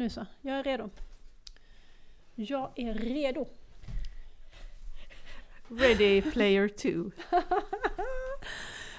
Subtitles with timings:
[0.00, 0.90] Nu så, jag är redo.
[2.34, 3.48] Jag är redo.
[5.68, 7.10] Ready player 2.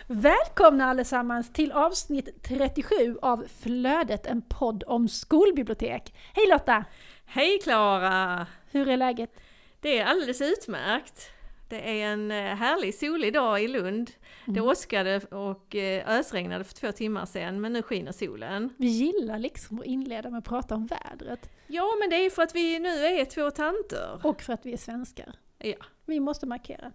[0.07, 6.15] Välkomna allesammans till avsnitt 37 av Flödet, en podd om skolbibliotek.
[6.33, 6.85] Hej Lotta!
[7.25, 8.47] Hej Klara!
[8.71, 9.39] Hur är läget?
[9.79, 11.29] Det är alldeles utmärkt.
[11.71, 14.11] Det är en eh, härlig solig dag i Lund.
[14.45, 14.65] Det Mm.
[14.65, 18.69] åskade och eh, ösregnade för två timmar sedan, men nu skiner solen.
[18.77, 21.49] Vi gillar liksom att inleda med att prata om vädret.
[21.67, 24.19] Ja, men det är för att vi nu är två tanter.
[24.23, 25.35] Och för att vi är svenskar.
[25.57, 25.75] Ja,
[26.05, 26.91] Vi måste markera.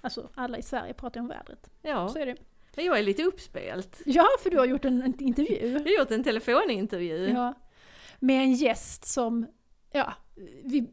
[0.00, 1.70] Alltså, alla i Sverige pratar om vädret.
[1.82, 2.08] ja.
[2.08, 2.26] Så är
[2.74, 2.82] det.
[2.82, 4.00] jag är lite uppspelt.
[4.06, 5.78] Ja, för du har gjort en, en intervju.
[5.84, 7.28] Vi har gjort en telefonintervju.
[7.28, 7.54] Ja.
[8.18, 9.46] Med en gäst som,
[9.92, 10.12] ja,
[10.64, 10.90] vi,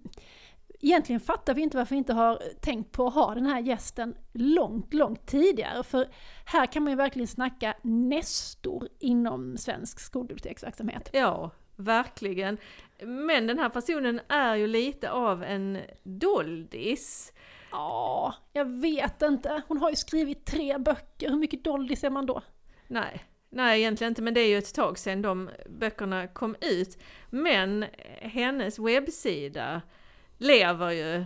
[0.84, 4.16] egentligen fattar vi inte varför vi inte har tänkt på att ha den här gästen
[4.32, 5.84] långt, långt tidigare.
[5.84, 6.08] För
[6.46, 11.10] här kan man ju verkligen snacka nestor inom svensk skolbiblioteksverksamhet.
[11.14, 12.58] Ja, verkligen.
[13.00, 17.34] Men den här personen är ju lite av en doldis.
[17.72, 19.62] Ja, jag vet inte.
[19.68, 21.30] Hon har ju skrivit tre böcker.
[21.30, 22.42] Hur mycket doldis är man då?
[22.88, 26.98] Nej, nej egentligen inte, men det är ju ett tag sedan de böckerna kom ut.
[27.30, 27.86] Men
[28.22, 29.82] hennes webbsida
[30.38, 31.26] lever ju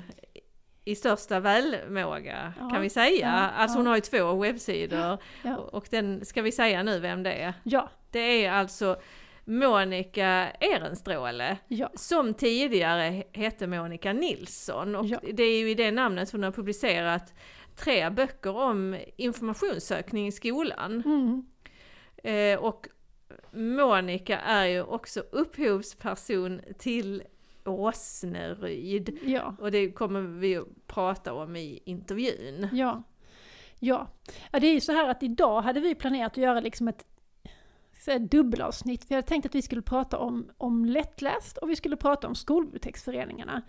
[0.86, 3.28] i största välmåga, Ja, kan vi säga.
[3.28, 3.92] ja, alltså hon ja.
[3.92, 5.18] har ju två webbsidor,
[5.72, 7.54] och den, ska vi säga nu vem det är?
[7.64, 8.98] Ja, Det är alltså
[9.46, 14.96] Monica Ehrenstråle, ja, som tidigare hette Monica Nilsson.
[14.96, 17.34] Och det är ju i det namnet hon har publicerat
[17.76, 21.04] tre böcker om informationssökning i skolan.
[21.06, 21.46] mm.
[22.24, 22.88] Eh, och
[23.52, 27.24] Monica är ju också upphovsperson till
[27.68, 29.20] Åsneryd.
[29.24, 29.56] ja.
[29.60, 32.68] Och det kommer vi att prata om i intervjun.
[32.74, 33.04] Ja.
[33.80, 34.08] Ja.
[34.52, 37.06] ja, det är ju så här att idag hade vi planerat att göra liksom ett
[38.20, 39.06] dubbelavsnitt.
[39.08, 42.36] Vi hade tänkt att vi skulle prata om, om lättläst och vi skulle prata om
[42.36, 43.62] skolbiblioteksföreningarna.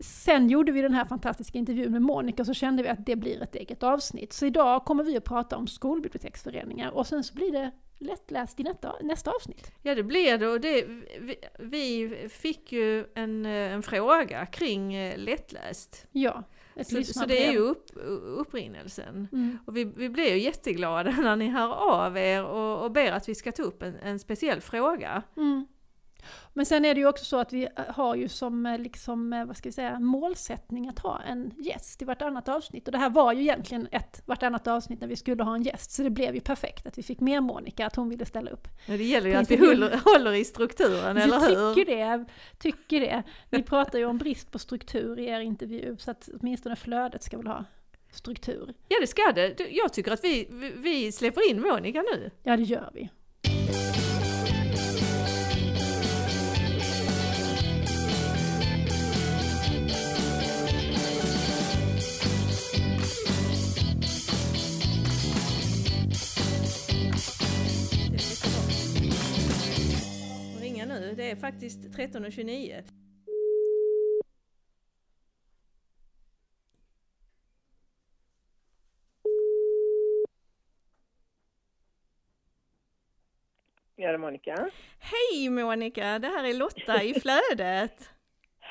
[0.00, 3.42] Sen gjorde vi den här fantastiska intervjun med Monica så kände vi att det blir
[3.42, 4.32] ett eget avsnitt.
[4.32, 7.70] Så idag kommer vi att prata om skolbiblioteksföreningar och sen så blir det
[8.02, 9.72] lättläst i nästa, nästa avsnitt.
[9.82, 10.84] Ja det blir det och det,
[11.20, 16.06] vi, vi fick ju en, eh, en fråga kring eh, lättläst.
[16.12, 16.42] Ja,
[16.82, 17.90] Så, så det är ju upp,
[18.22, 19.28] upprinnelsen.
[19.32, 19.58] Mm.
[19.66, 23.28] Och vi, vi blir ju jätteglada när ni hör av er och, och ber att
[23.28, 25.22] vi ska ta upp en, en speciell fråga.
[25.36, 25.66] Mm.
[26.52, 29.44] Men sen är det ju också så att vi har ju som eh, liksom, eh,
[29.44, 32.88] vad ska vi säga, målsättning att ha en gäst i vartannat avsnitt.
[32.88, 35.90] Och det här var ju egentligen ett vartannat avsnitt när vi skulle ha en gäst,
[35.90, 38.68] så det blev ju perfekt att vi fick med Monica, att hon ville ställa upp.
[38.86, 41.74] Men det gäller ju att vi håller, håller i strukturen, eller hur?
[41.74, 42.24] tycker det,
[42.58, 43.22] tycker det.
[43.50, 47.36] Ni pratar ju om brist på struktur i er intervju, så att åtminstone flödet ska
[47.36, 47.64] väl ha
[48.12, 48.74] struktur.
[48.88, 49.70] Ja det ska det.
[49.70, 52.30] Jag tycker att vi, vi, vi släpper in Monica nu.
[52.42, 53.10] Ja, det gör vi.
[71.12, 72.82] Nu, det är faktiskt 13.29.
[83.96, 84.70] Ja, det är Monica.
[84.98, 88.10] Hej Monica, det här är Lotta i Flödet.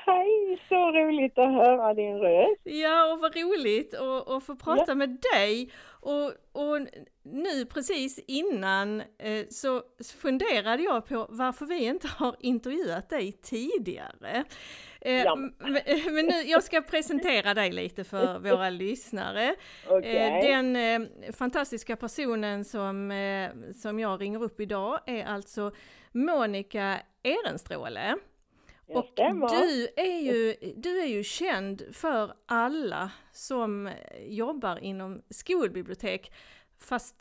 [0.05, 2.61] Hej, så roligt att höra din röst.
[2.63, 5.71] Ja, och vad roligt att, att få prata med dig.
[5.89, 6.87] Och, och
[7.23, 9.81] nu precis innan eh, så
[10.21, 14.43] funderade jag på varför vi inte har intervjuat dig tidigare.
[15.01, 15.35] Eh, Ja.
[15.35, 19.55] men, nu, jag ska presentera dig lite för våra lyssnare.
[19.87, 20.17] Okej.
[20.17, 23.13] Eh, Den fantastiska personen som,
[23.75, 25.71] som jag ringer upp idag är alltså
[26.11, 28.15] Monica Ehrenstråle.
[28.93, 36.31] Och du är, ju, du är ju känd för alla som jobbar inom skolbibliotek,
[36.77, 37.15] fast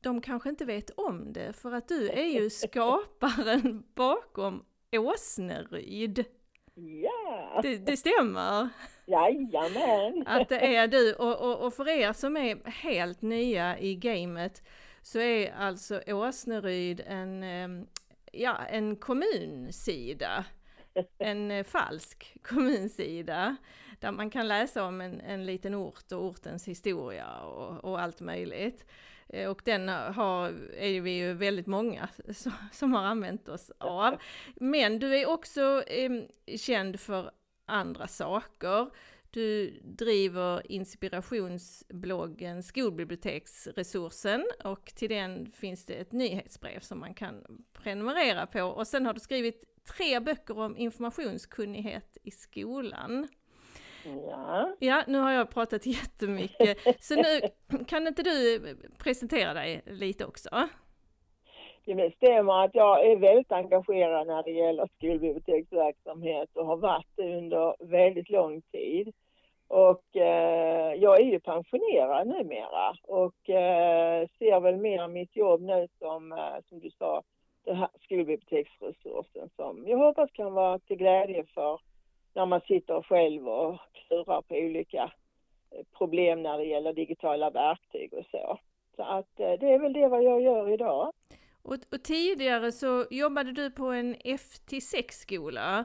[0.00, 6.24] de kanske inte vet om det, för att du är ju skaparen bakom Åsneryd.
[6.74, 8.68] Ja, Det, det stämmer
[9.06, 10.24] jajamän.
[10.26, 11.14] att det är du.
[11.18, 14.62] Och, och, och för er som är helt nya i gamet
[15.02, 17.86] så är alltså Åsneryd en, eh,
[18.32, 20.44] ja, en kommunsida.
[21.18, 23.56] En eh, falsk kommunsida.
[23.98, 28.20] Där man kan läsa om en, en liten ort och ortens historia och, och allt
[28.20, 28.86] möjligt.
[29.28, 34.16] Eh, och den har, är vi ju väldigt många som, som har använt oss av.
[34.56, 36.10] Men du är också eh,
[36.56, 37.30] känd för
[37.66, 38.90] andra saker.
[39.30, 48.46] Du driver inspirationsbloggen Skolbiblioteksresursen och till den finns det ett nyhetsbrev som man kan prenumerera
[48.46, 48.62] på.
[48.62, 49.64] Och sen har du skrivit
[49.96, 53.28] tre böcker om informationskunnighet i skolan.
[54.04, 54.76] Ja.
[54.78, 57.04] Ja, nu har jag pratat jättemycket.
[57.04, 57.40] Så nu
[57.86, 58.60] kan inte du
[58.98, 60.68] presentera dig lite också?
[61.84, 67.36] Det stämmer att jag är väldigt engagerad när det gäller skolbiblioteksverksamhet och har varit det
[67.36, 69.12] under väldigt lång tid.
[69.68, 75.88] Och eh, jag är ju pensionerad numera och eh, ser väl mer mitt jobb nu
[75.98, 77.22] som, eh, som du sa,
[78.04, 81.80] skolbiblioteksresursen som jag hoppas kan vara till glädje för
[82.34, 85.02] när man sitter själv och klurar på olika
[85.70, 88.58] eh, problem när det gäller digitala verktyg och så.
[88.96, 91.12] Så att eh, det är väl det vad jag gör idag.
[91.62, 95.84] Och, och tidigare så jobbade du på en FT6-skola,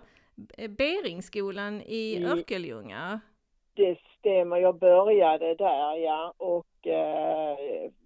[0.70, 3.20] Beringsskolan i I, Örkelljunga.
[3.74, 7.58] Det stämmer, jag började där ja och eh,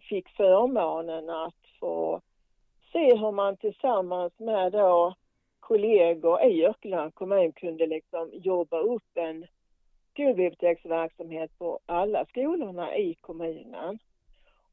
[0.09, 2.21] fick förmånen att få
[2.91, 5.15] se hur man tillsammans med då
[5.59, 9.47] kollegor i Örkelland kommun kunde liksom jobba upp en
[10.11, 13.99] skolbiblioteksverksamhet på alla skolorna i kommunen.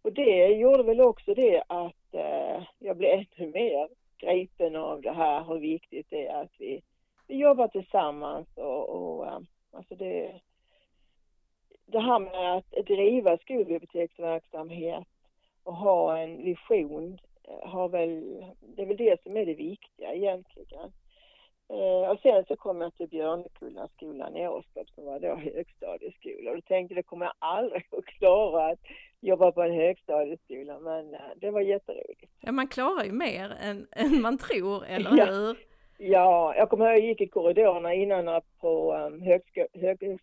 [0.03, 5.13] Och det gjorde väl också det att eh, jag blev ännu mer gripen av det
[5.13, 6.83] här, hur viktigt det är att vi,
[7.27, 9.39] vi jobbar tillsammans och, och eh,
[9.73, 10.41] alltså det,
[11.87, 15.07] det här med att driva skolbiblioteksverksamhet
[15.63, 17.19] och ha en vision
[17.63, 20.93] har väl, det är väl det som är det viktiga egentligen.
[21.69, 26.57] Eh, och sen så kom jag till Björnekullaskolan i Åstorp som var då högstadieskola och
[26.57, 28.79] då tänkte jag det kommer jag aldrig att klara att
[29.21, 32.25] jobba på en högstadieskola men eh, det var jätteroligt.
[32.41, 35.25] Ja man klarar ju mer än, än man tror, eller ja.
[35.25, 35.57] hur?
[35.99, 39.43] Ja, jag kommer ihåg jag gick i korridorerna innan på um, hög,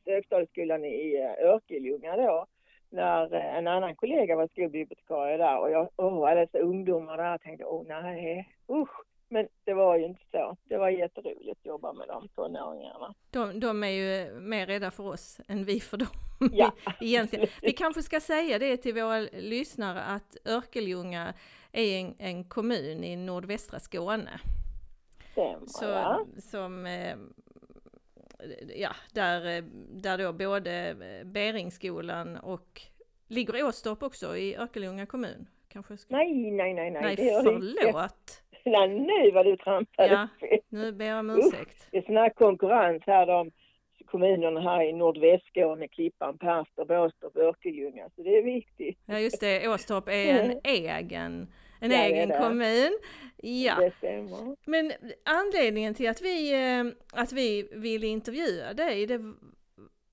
[0.05, 2.45] högstadieskolan i uh, Örkelljunga då
[2.93, 7.37] när uh, en annan kollega var skolbibliotekarie där och jag, åh, alla dessa ungdomar där
[7.37, 9.03] tänkte, åh oh, nej, usch.
[9.29, 10.57] Men det var ju inte så.
[10.63, 13.13] Det var jätteroligt att jobba med de tonåringarna.
[13.31, 16.07] De, de är ju mer rädda för oss än vi för dem.
[16.53, 16.71] Ja.
[17.01, 17.47] Egentligen.
[17.61, 21.33] Vi kanske ska säga det till våra lyssnare att Örkelljunga
[21.71, 24.39] är en, en kommun i nordvästra Skåne.
[25.31, 26.25] Stämmer, Så, ja.
[26.37, 27.15] Som, eh,
[28.75, 29.63] ja, där,
[30.01, 30.95] där då både
[31.25, 32.81] Beringsskolan och
[33.27, 35.47] ligger Åstorp också i Örkelljunga kommun?
[35.67, 36.15] Kanske ska...
[36.15, 37.01] Nej, nej, nej, nej.
[37.01, 38.43] Nej, det förlåt.
[38.65, 40.27] Nej, nu var du trampade Ja.
[40.69, 41.87] Nu ber jag om ursäkt.
[41.91, 43.51] Det är sån här konkurrens här de
[44.05, 48.09] kommunerna här i nordvästskåne, Klippan, Perstorp, Åstorp, Örkelljunga.
[48.15, 48.99] Så det är viktigt.
[49.05, 51.47] Ja just det, Åstorp är en egen,
[51.83, 52.37] en Ja, egen det.
[52.37, 52.99] kommun.
[53.37, 54.55] Ja, Det stämmer.
[54.65, 54.91] men
[55.25, 56.85] anledningen till att vi, eh,
[57.21, 59.33] att vi ville intervjua dig, det,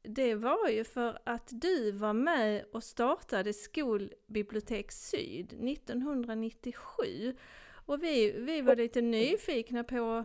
[0.03, 7.37] det var ju för att du var med och startade Skolbibliotek Syd 1997.
[7.87, 10.25] Och vi, vi var lite nyfikna på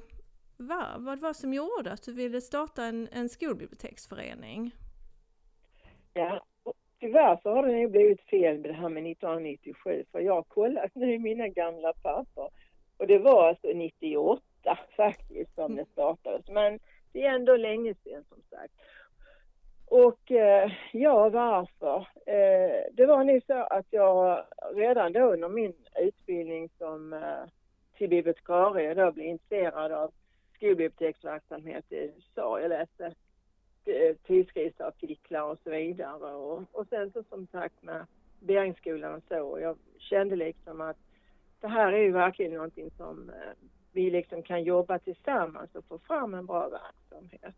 [0.57, 4.75] vad, vad var som gjorde att du ville starta en, en skolbiblioteksförening.
[6.13, 6.45] Ja,
[7.05, 10.43] tyvärr så har det nog blivit fel med det här med 1997 för jag har
[10.43, 12.49] kollat nu i mina gamla papper
[12.97, 16.47] och det var alltså 98 faktiskt som det startades.
[16.49, 16.79] Men
[17.11, 18.73] det är ändå länge sedan som sagt.
[19.85, 22.07] Och eh, ja, varför?
[22.25, 27.49] Eh, det var nog så att jag redan då under min utbildning som eh,
[27.97, 30.11] till bibliotekarie då blev intresserad av
[30.55, 32.59] skolbiblioteksverksamhet i USA.
[32.59, 33.13] Jag läste
[33.85, 36.35] Eh, tidskriftsartiklar och så vidare.
[36.35, 38.05] Och, och sen så som sagt med
[38.39, 39.59] Beringsskolan och så.
[39.61, 40.97] Jag kände liksom att
[41.61, 43.53] det här är ju verkligen någonting som eh,
[43.91, 47.55] vi liksom kan jobba tillsammans och få fram en bra verksamhet.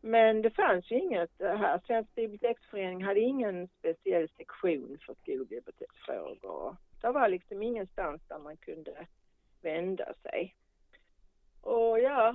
[0.00, 1.80] Men det fanns ju inget eh, här.
[1.86, 6.76] Svensk biblioteksförening hade ingen speciell sektion för skolbiblioteksfrågor.
[7.00, 9.06] Det var liksom ingenstans där man kunde
[9.62, 10.54] vända sig.
[11.60, 12.34] Och ja,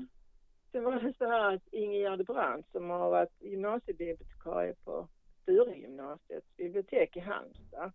[0.72, 5.08] sen var det så här att Ingegerd Brandt som har varit gymnasiebibliotekarie på
[5.42, 7.92] Sturegymnasiets bibliotek i Halmstad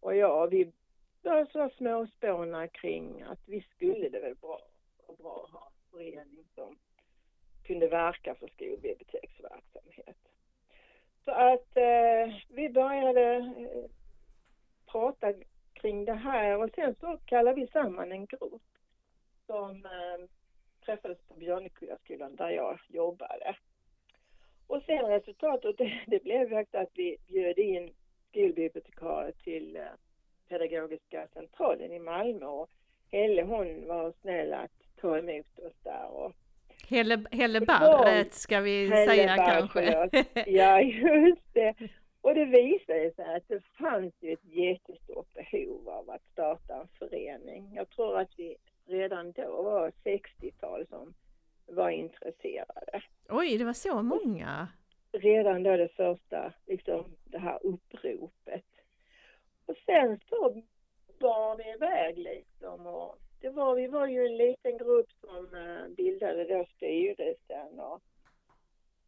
[0.00, 0.72] och jag, vi
[1.22, 4.60] började så småspåna kring att vi skulle det väl bra
[5.06, 6.76] och bra att ha en förening som
[7.64, 10.16] kunde verka för skolbiblioteksverksamhet.
[11.24, 13.90] Så att eh, vi började eh,
[14.86, 15.32] prata
[15.72, 18.62] kring det här och sen så kallade vi samman en grupp
[19.46, 20.28] som eh,
[20.86, 23.56] träffades på Björnekullaskolan där jag jobbade.
[24.66, 27.94] Och sen resultatet det, det blev faktiskt att vi bjöd in
[28.28, 29.82] skolbibliotekarier till eh,
[30.48, 32.70] Pedagogiska centralen i Malmö och
[33.10, 34.70] Helle hon var snäll att
[35.00, 36.32] ta emot oss där och
[36.88, 40.10] Helle, Hellebarret ska vi säga kanske.
[40.46, 41.74] ja, just det.
[42.20, 46.88] Och det visade sig att det fanns ju ett jättestort behov av att starta en
[46.98, 47.72] förening.
[47.74, 51.14] Jag tror att vi redan då var 60-tal som
[51.66, 53.02] var intresserade.
[53.28, 54.68] Oj, det var så många?
[55.12, 58.64] Redan då det första, liksom det här uppropet.
[59.66, 60.62] Och sen så
[61.20, 65.88] bar det iväg liksom och det var, vi var ju en liten grupp som uh,
[65.88, 68.00] bildade då styrelsen och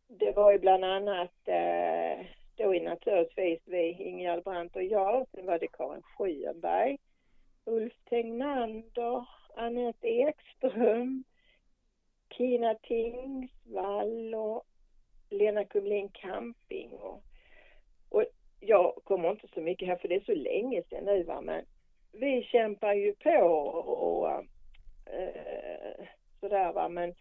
[0.09, 2.27] det var ju bland annat uh,
[2.57, 5.27] då naturligtvis vi, Ingegerd Brandt och jag.
[5.35, 6.99] Sen var det Karin Sjöberg,
[7.65, 11.25] Ulf Tegnander, Anette Ekström,
[12.31, 14.67] Kina Tingsvall och
[15.31, 16.91] Lena Kumlin Camping.
[16.91, 17.23] Och,
[18.09, 18.25] och
[18.61, 21.65] jag kommer inte så mycket här för det är så länge sedan nu va men
[22.13, 24.31] vi kämpar ju på och, och
[25.15, 26.07] eh,
[26.41, 27.15] sådär va men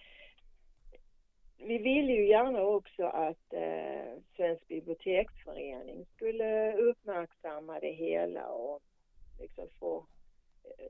[1.57, 8.81] vi ville ju gärna också att eh, Svensk biblioteksförening skulle uppmärksamma det hela och
[9.39, 10.05] liksom få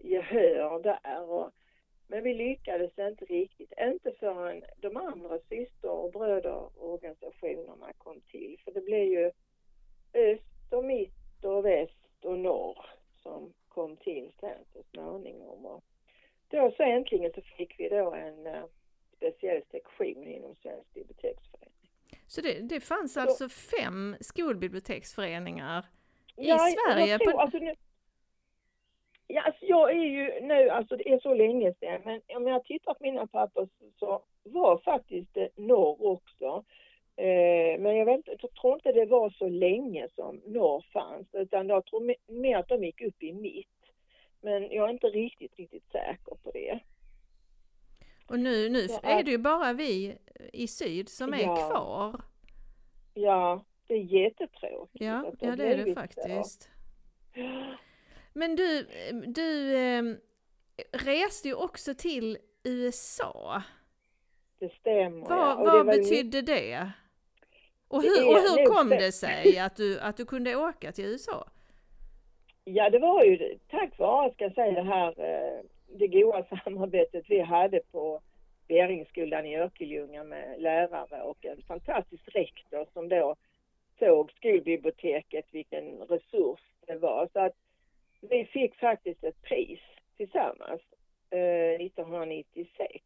[0.02, 1.30] gehör där.
[1.30, 1.52] Och,
[2.08, 8.60] men vi lyckades inte riktigt, inte förrän de andra syster och bröderorganisationerna kom till.
[8.64, 9.32] För det blev ju
[10.14, 12.86] öst och mitt och väst och norr
[13.24, 15.66] som kom till sen så småningom.
[15.66, 15.84] Och
[16.48, 18.64] då så äntligen så fick vi då en eh,
[19.18, 21.74] speciell sektion inom Svensk biblioteksförening.
[22.28, 25.86] Så det, det fanns alltså fem skolbiblioteksföreningar
[26.38, 27.20] i ja, Sverige?
[27.20, 27.40] Tror, på...
[27.40, 27.76] alltså nu,
[29.28, 32.66] ja, alltså jag är ju nu, alltså det är så länge sedan, men om jag
[32.66, 36.64] tittar på mina papper så, så var faktiskt norr också.
[37.16, 41.70] Eh, men jag, vet, jag tror inte det var så länge som norr fanns, utan
[41.70, 43.68] jag tror mer att de gick upp i mitt.
[44.42, 46.80] Men jag är inte riktigt, riktigt säker på det.
[48.28, 50.18] Och nu, nu är det ju bara vi
[50.54, 51.56] i syd som är ja.
[51.56, 52.22] kvar.
[53.14, 55.04] Ja, det är jättetråkigt.
[55.04, 56.70] Ja, ja det är det faktiskt.
[58.34, 58.88] Men du,
[59.28, 60.04] du eh,
[60.92, 63.64] reste ju också till USA.
[64.60, 65.30] Det stämmer.
[65.30, 65.56] Vad, ja.
[65.56, 66.46] vad det betydde min...
[66.46, 66.92] det?
[67.88, 71.48] Och hur, och hur kom det sig att du, att du kunde åka till USA?
[72.64, 75.64] Ja, det var ju tack vare, ska jag säga, det här eh,
[76.00, 78.22] det goda samarbetet vi hade på
[78.68, 83.36] Beringsskolan i Örkelljunga med lärare och en fantastisk rektor som då
[84.00, 87.30] såg skolbiblioteket, vilken resurs det var.
[87.34, 87.56] Så att
[88.30, 89.80] vi fick faktiskt ett pris
[90.18, 90.82] tillsammans
[91.30, 93.06] eh, 1996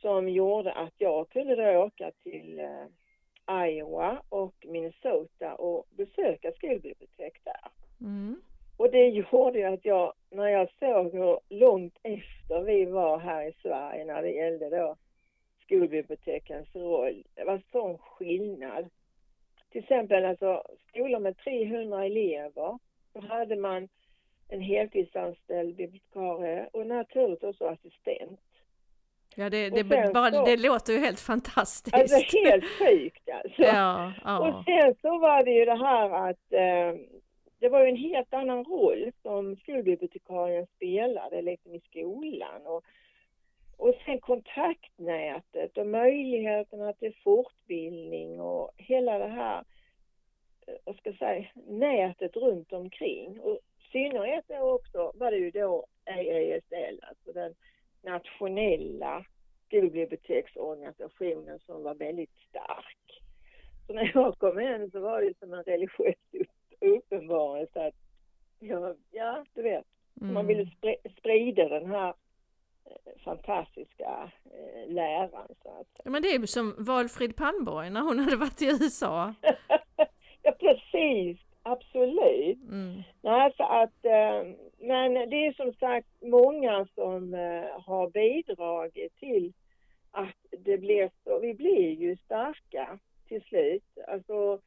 [0.00, 7.40] som gjorde att jag kunde då åka till eh, Iowa och Minnesota och besöka skolbibliotek
[7.44, 7.70] där.
[8.00, 8.40] Mm.
[8.76, 13.48] Och det gjorde ju att jag, när jag såg hur långt efter vi var här
[13.48, 14.96] i Sverige när det gällde då
[15.62, 18.88] skolbibliotekens roll, det var sån skillnad.
[19.70, 22.78] Till exempel alltså skolor med 300 elever,
[23.12, 23.88] då hade man
[24.48, 28.40] en heltidsanställd bibliotekarie och naturligtvis också assistent.
[29.36, 31.96] Ja, det, det, bara, så, det låter ju helt fantastiskt.
[31.96, 33.62] Alltså helt sjukt alltså.
[33.62, 34.38] Ja, ja.
[34.38, 37.00] Och sen så var det ju det här att eh,
[37.58, 42.66] det var ju en helt annan roll som skolbibliotekarien spelade liksom i skolan.
[42.66, 42.84] Och,
[43.76, 49.64] och sen kontaktnätet och möjligheterna till fortbildning och hela det här,
[50.66, 53.40] eh, vad ska jag säga, nätet runt omkring.
[53.40, 53.58] Och
[53.92, 57.54] synnerhet då också var det ju då AASL, alltså den
[58.02, 59.24] nationella
[59.66, 63.22] skolbiblioteksorganisationen som var väldigt stark.
[63.86, 66.16] Så när jag kom in så var det som en religiös
[66.80, 67.94] uppenbarelse att,
[68.58, 69.86] ja, ja du vet,
[70.20, 70.34] mm.
[70.34, 70.70] man ville
[71.18, 72.14] sprida den här
[72.84, 75.48] eh, fantastiska eh, läran.
[75.62, 76.00] Så att.
[76.04, 79.34] Ja, men det är som Valfrid Palmborg när hon hade varit i USA.
[80.42, 81.38] ja precis,
[81.72, 82.62] absolut.
[82.62, 83.02] Mm.
[83.22, 84.42] Nej, så att, eh,
[84.78, 89.52] men det är som sagt många som eh, har bidragit till
[90.10, 92.98] att det blir så, vi blir ju starka
[93.28, 93.98] till slut.
[94.08, 94.60] Alltså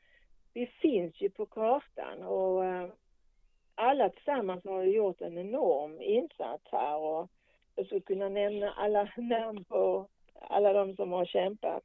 [0.54, 2.90] vi finns ju på kartan och eh,
[3.76, 7.30] alla tillsammans har gjort en enorm insats här och
[7.76, 11.84] jag skulle kunna nämna alla namn på alla de som har kämpat.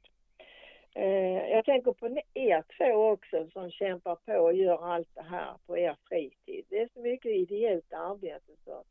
[0.97, 5.53] Eh, jag tänker på er två också som kämpar på och gör allt det här
[5.65, 6.65] på er fritid.
[6.69, 8.83] Det är så mycket ideellt arbete så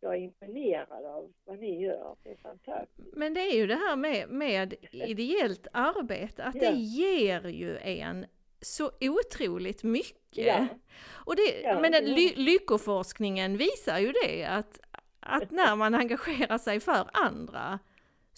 [0.00, 2.16] jag är imponerad av vad ni gör.
[2.22, 3.16] Det är fantastiskt.
[3.16, 6.70] Men det är ju det här med, med ideellt arbete, att ja.
[6.70, 8.26] det ger ju en
[8.60, 10.46] så otroligt mycket.
[10.46, 10.66] Ja.
[11.10, 14.80] Och det, ja, men ly lyckoforskningen visar ju det att,
[15.20, 17.78] att när man engagerar sig för andra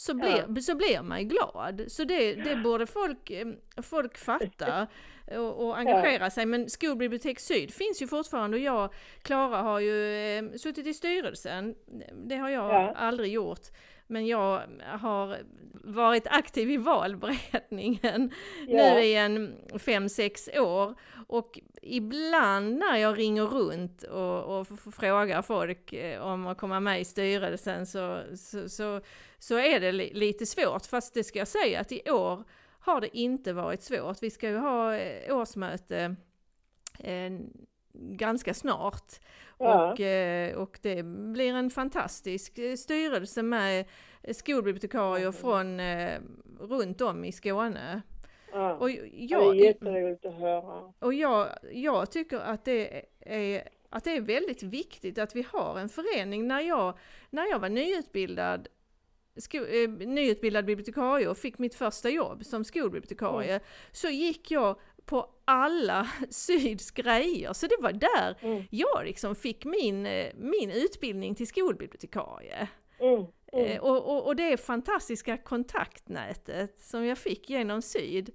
[0.03, 0.61] så blir, ja.
[0.61, 1.85] så blir man glad.
[1.89, 3.47] Så det, det borde folk, eh,
[3.83, 4.87] folk fatta
[5.27, 6.31] och, och engagera ja.
[6.31, 6.47] sig.
[6.47, 8.93] Men Skolbibliotek Syd finns ju fortfarande och jag,
[9.23, 11.75] Klara har ju eh, suttit i styrelsen.
[12.13, 12.93] Det har jag ja.
[12.97, 13.69] aldrig gjort.
[14.13, 15.39] Men jag har
[15.85, 18.31] varit aktiv i valberedningen
[18.69, 18.95] ja.
[18.95, 20.95] nu i en fem sex år.
[21.27, 27.01] Och ibland när jag ringer runt och, och frågar folk eh, om att komma med
[27.01, 29.01] i styrelsen så, så, så,
[29.39, 30.87] så är det li lite svårt.
[30.87, 32.45] Fast det ska jag säga att i år
[32.81, 34.23] har det inte varit svårt.
[34.23, 36.17] Vi ska ju ha eh, årsmöte
[36.99, 37.31] eh,
[37.93, 39.21] ganska snart.
[39.63, 39.93] Ja.
[39.93, 43.85] Och, eh, och det blir en fantastisk eh, styrelse med
[44.31, 45.33] skolbibliotekarier mm.
[45.33, 46.21] från eh,
[46.61, 48.03] runt om i Skåne.
[48.53, 48.75] Ja.
[48.75, 50.93] Och jag, det är jätteroligt att höra.
[50.99, 55.79] Och jag, jag tycker att det är att det är väldigt viktigt att vi har
[55.79, 56.47] en förening.
[56.49, 56.99] När jag,
[57.31, 58.69] när jag var nyutbildad
[59.37, 63.63] sko, eh, nyutbildad bibliotekarie och fick mitt första jobb som skolbibliotekarie, mm.
[63.93, 64.77] så gick jag
[65.07, 67.53] på alla Syds grejer.
[67.53, 68.63] Så det var där mm.
[68.71, 72.69] jag liksom fick min, eh, min utbildning till skolbibliotekarie.
[72.99, 73.27] Mm.
[73.53, 73.67] Mm.
[73.67, 78.31] Eh, och, och, och det fantastiska kontaktnätet som jag fick genom Syd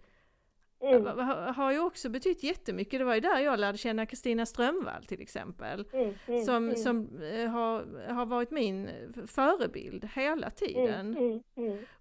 [0.82, 1.18] Mm.
[1.56, 3.00] har ju också betytt jättemycket.
[3.00, 5.88] Det var ju där jag lärde känna Kristina Strömvall till exempel.
[5.94, 8.90] Mm, mm, som som eh, har, har varit min
[9.28, 11.18] förebild hela tiden.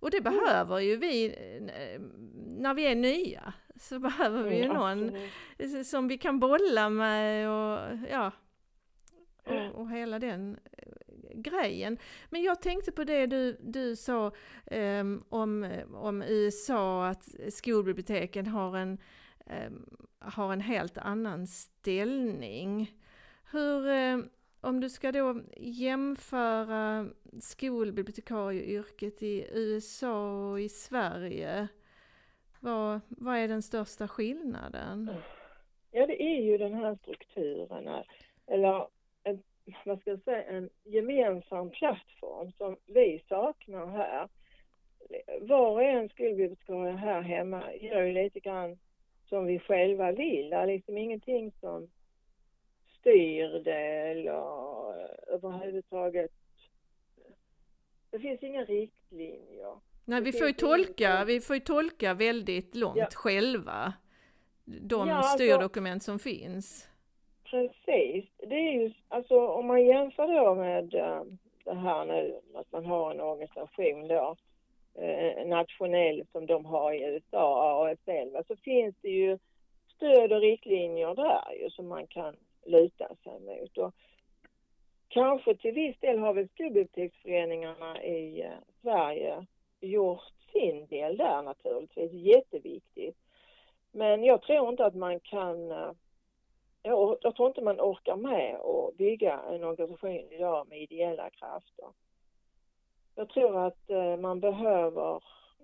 [0.01, 1.35] Och det behöver ju vi
[2.47, 3.53] när vi är nya.
[3.79, 5.17] Så behöver vi ju någon
[5.59, 5.87] absolut.
[5.87, 8.33] som vi kan bolla med och ja.
[9.45, 10.59] Och, och hela den
[11.37, 11.99] grejen.
[12.31, 14.33] Men jag tänkte på det du, du sa
[14.71, 18.99] um, om, om USA, att skolbiblioteken har en,
[19.67, 19.87] um,
[20.19, 22.95] har en helt annan ställning.
[23.51, 24.29] Hur, um,
[24.61, 27.09] om du ska då jämföra
[27.41, 31.69] skolbibliotekarieyrket i USA och i Sverige,
[32.67, 35.11] vad, vad är den största skillnaden?
[35.91, 38.05] Ja, det är ju den här strukturen,
[38.47, 38.87] eller
[39.85, 44.29] vad ska jag säga, en gemensam plattform som vi saknar här.
[45.41, 48.79] Var och en skolbibliotekarie här hemma gör ju lite grann
[49.29, 50.51] som vi själva vill.
[50.51, 51.89] Det är liksom ingenting som
[53.01, 56.31] styr det eller eh, överhuvudtaget.
[58.11, 59.77] Det finns inga riktlinjer.
[60.09, 63.09] Nej, vi får ju tolka, vi får tolka väldigt långt ja.
[63.15, 63.93] själva.
[64.65, 66.89] De ja, alltså- styrdokument som finns.
[67.45, 68.25] Precis.
[68.39, 71.23] Det är ju, alltså om man jämför då med äh,
[71.65, 74.37] det här nu att man har en organisation då,
[74.95, 79.39] äh, nationell som de har i USA, ASL, så finns det ju
[79.97, 83.79] stöd och riktlinjer där ju som man kan luta sig mot.
[83.79, 83.95] Och
[85.09, 88.51] kanske till viss del har väl skolbiblioteksföreningarna i äh,
[88.83, 89.47] Sverige
[89.81, 93.17] gjort sin del där naturligtvis, jätteviktigt.
[93.93, 95.91] Men jag tror inte att man kan eh,
[96.87, 101.89] jag, jag tror inte man orkar med att bygga en organisation idag med ideella krafter.
[103.15, 105.23] Jag tror att eh, man behöver,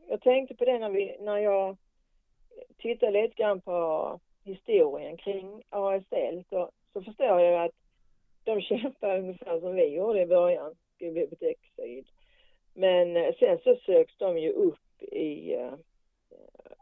[0.08, 1.76] jag tänkte på det när, vi, när jag
[2.78, 7.74] tittade lite grann på historien kring ASL så, så förstår jag att
[8.44, 12.06] de kämpar ungefär som vi gjorde i början, Bibliotek Syd.
[12.74, 15.72] Men eh, sen så söks de ju upp i eh,
[16.30, 16.72] eh,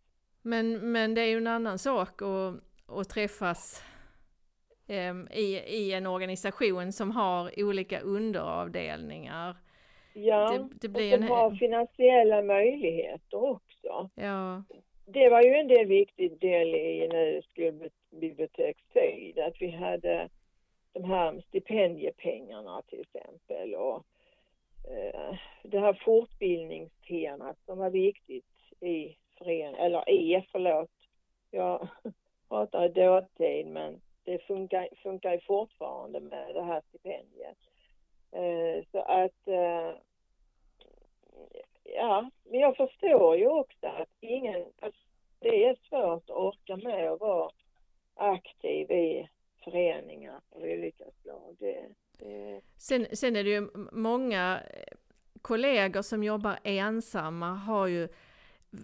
[0.42, 3.84] Men, men det är ju en annan sak att, att träffas
[4.88, 9.58] um, i, i en organisation som har olika underavdelningar.
[10.14, 11.30] Ja, det, det blir och som en...
[11.30, 14.10] har finansiella möjligheter också.
[14.16, 14.64] Ja.
[15.08, 20.30] Det var ju en del viktig del i nu skolbibliotekstid, att vi hade
[20.94, 24.06] de här stipendiepengarna till exempel och
[24.92, 28.46] eh, det här fortbildningstemat som var viktigt
[28.80, 30.92] i föreningen, eller i, förlåt.
[31.52, 31.88] Jag
[32.50, 37.58] pratar i dåtid men det funkar, funkar ju fortfarande med det här stipendiet.
[38.32, 39.92] Eh, så att eh,
[41.96, 45.02] ja, men jag förstår ju också att ingen, alltså,
[45.40, 47.52] det är svårt att orka med att vara
[48.16, 49.30] aktiv i
[49.64, 51.56] föreningar av olika slag.
[51.60, 51.86] Det,
[52.20, 52.62] det...
[52.78, 54.60] Sen, sen är det ju många
[55.42, 58.08] kollegor som jobbar ensamma har ju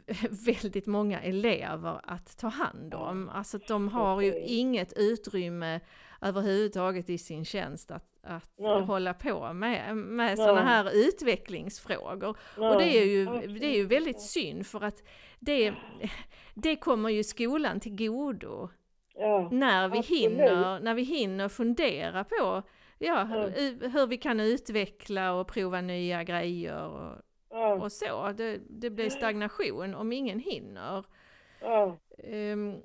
[0.30, 3.30] väldigt många elever att ta hand om.
[3.30, 5.80] Alltså de har ju inget utrymme
[6.22, 8.80] överhuvudtaget i sin tjänst att, att ja.
[8.80, 12.38] hålla på med, med sådana här utvecklingsfrågor.
[12.58, 12.74] Ja.
[12.74, 13.26] Och det är, ju,
[13.60, 15.04] det är ju väldigt synd för att
[15.40, 15.74] det,
[16.54, 18.70] det kommer ju skolan till godo.
[19.16, 22.64] Ja, när, vi hinner, när vi hinner fundera på
[23.02, 26.88] ja, hur vi kan utveckla och prova nya grejer.
[26.88, 27.18] Och,
[27.52, 27.74] ja.
[27.74, 28.32] och så.
[28.32, 31.06] Det, det blir stagnation om ingen hinner.
[31.62, 31.98] Ja.
[32.18, 32.82] Um,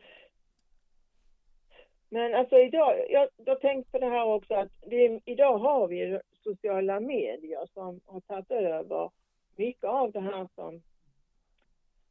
[2.09, 5.89] men alltså idag, jag, jag har tänkt på det här också att det, idag har
[5.89, 9.11] vi sociala medier som har tagit över
[9.57, 10.83] mycket av det här som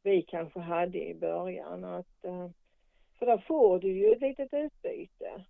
[0.02, 1.84] vi kanske hade i början.
[1.84, 2.48] Att, eh,
[3.18, 5.44] för där får du ju ett litet utbyte.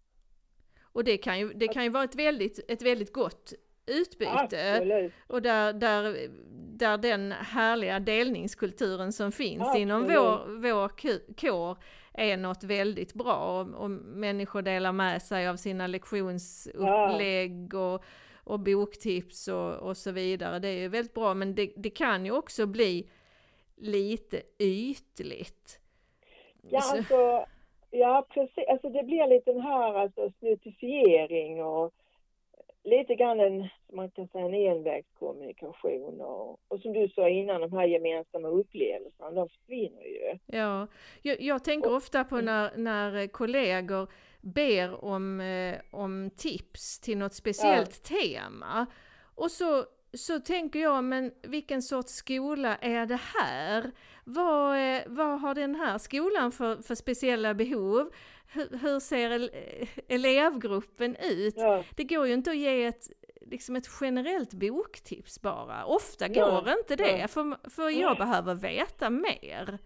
[0.82, 3.52] Och det kan ju, det kan ju vara ett väldigt, ett väldigt gott
[3.86, 4.72] utbyte.
[4.74, 5.12] Absolut.
[5.26, 6.28] Och där, där,
[6.78, 9.82] där den härliga delningskulturen som finns Absolut.
[9.82, 10.88] inom vår, vår
[11.36, 11.76] kår
[12.14, 18.04] är något väldigt bra och, och människor delar med sig av sina lektionsupplägg och,
[18.44, 20.58] och boktips och, och så vidare.
[20.58, 23.08] Det är ju väldigt bra men det, det kan ju också bli
[23.76, 25.80] lite ytligt.
[26.70, 27.46] Ja, alltså,
[27.90, 28.68] ja precis.
[28.68, 31.92] Alltså det blir lite den här alltså, snutifiering och
[32.98, 37.72] lite grann en, man kan säga en envägskommunikation och, och som du sa innan, de
[37.72, 40.38] här gemensamma upplevelserna, de försvinner ju.
[40.46, 40.86] Ja,
[41.22, 44.08] jag, jag tänker och, ofta på när, när kollegor
[44.40, 48.16] ber om, eh, om tips till något speciellt ja.
[48.16, 48.86] tema
[49.34, 49.84] och så
[50.16, 53.90] så tänker jag, men vilken sorts skola är det här?
[54.24, 58.10] Vad, eh, vad har den här skolan för, för speciella behov?
[58.52, 59.50] Hur, hur ser
[60.08, 61.54] elevgruppen ut?
[61.56, 61.84] Ja.
[61.96, 65.84] Det går ju inte att ge ett, liksom ett generellt boktips bara.
[65.84, 66.74] Ofta går ja.
[66.78, 67.28] inte det, ja.
[67.28, 69.78] för, för jag behöver veta mer.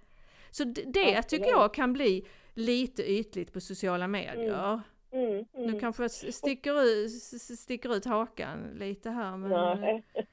[0.51, 4.73] Så det tycker jag kan bli lite ytligt på sociala medier.
[4.73, 4.81] Mm.
[5.12, 5.70] Mm, mm.
[5.70, 7.11] Nu kanske jag sticker ut,
[7.59, 9.51] sticker ut hakan lite här men...
[9.81, 10.03] Nej.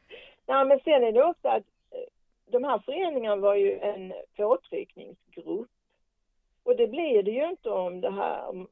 [0.47, 5.69] Nej men sen är det också att eh, de här föreningarna var ju en påtryckningsgrupp
[6.67, 8.67] och det blir det ju inte om det här, om,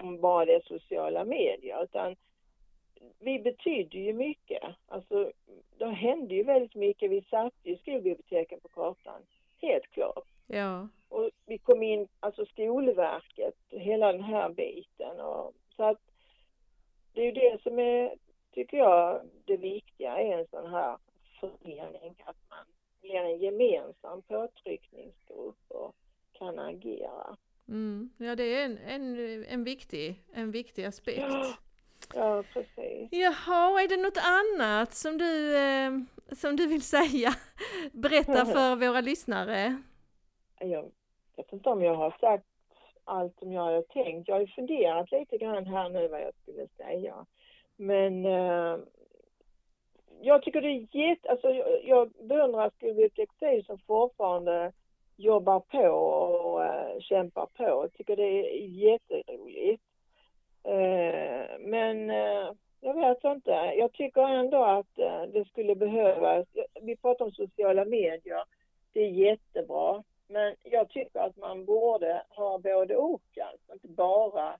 [0.00, 2.16] om bara det är sociala medier, utan
[3.18, 4.62] vi betydde ju mycket.
[4.88, 5.32] Alltså,
[5.78, 7.10] det hände ju väldigt mycket.
[7.10, 9.22] Vi satte ju skolbiblioteken på kartan,
[9.60, 10.24] helt klart.
[10.46, 10.88] Ja.
[11.08, 15.20] Och vi kom in, alltså Skolverket, hela den här biten.
[15.20, 16.00] Och, så att
[17.12, 18.14] det är ju det som är,
[18.52, 20.96] tycker jag, det viktiga i en sån här
[21.40, 22.66] förening, att man
[23.00, 25.94] blir en gemensam påtryckningsgrupp och
[26.38, 27.36] kan agera.
[27.68, 28.10] Mm.
[28.18, 31.18] Ja, det är en, en, en, viktig, en viktig aspekt.
[31.18, 31.54] Ja.
[32.14, 33.08] Ja, precis.
[33.10, 35.90] Jaha, är det något annat som du, eh,
[36.32, 37.30] som du vill säga?
[37.92, 39.82] Berätta för våra lyssnare.
[40.60, 40.90] Jag
[41.36, 42.46] vet inte om jag har sagt
[43.04, 44.28] allt som jag har tänkt.
[44.28, 47.26] Jag har ju funderat lite grann här nu vad jag skulle säga.
[47.76, 48.78] Men eh,
[50.20, 54.72] jag tycker det är jätte, alltså jag, jag beundrar Skolbibliotek som fortfarande
[55.16, 57.64] jobbar på och äh, kämpar på.
[57.64, 59.82] Jag tycker det är jätteroligt.
[60.62, 62.50] Äh, men äh,
[62.80, 63.50] jag vet inte.
[63.50, 64.96] Jag tycker ändå att
[65.32, 66.46] det skulle behövas.
[66.82, 68.42] Vi pratar om sociala medier.
[68.92, 70.04] Det är jättebra.
[70.28, 73.38] Men jag tycker att man borde ha både och.
[73.40, 73.72] Alltså.
[73.72, 74.56] Inte bara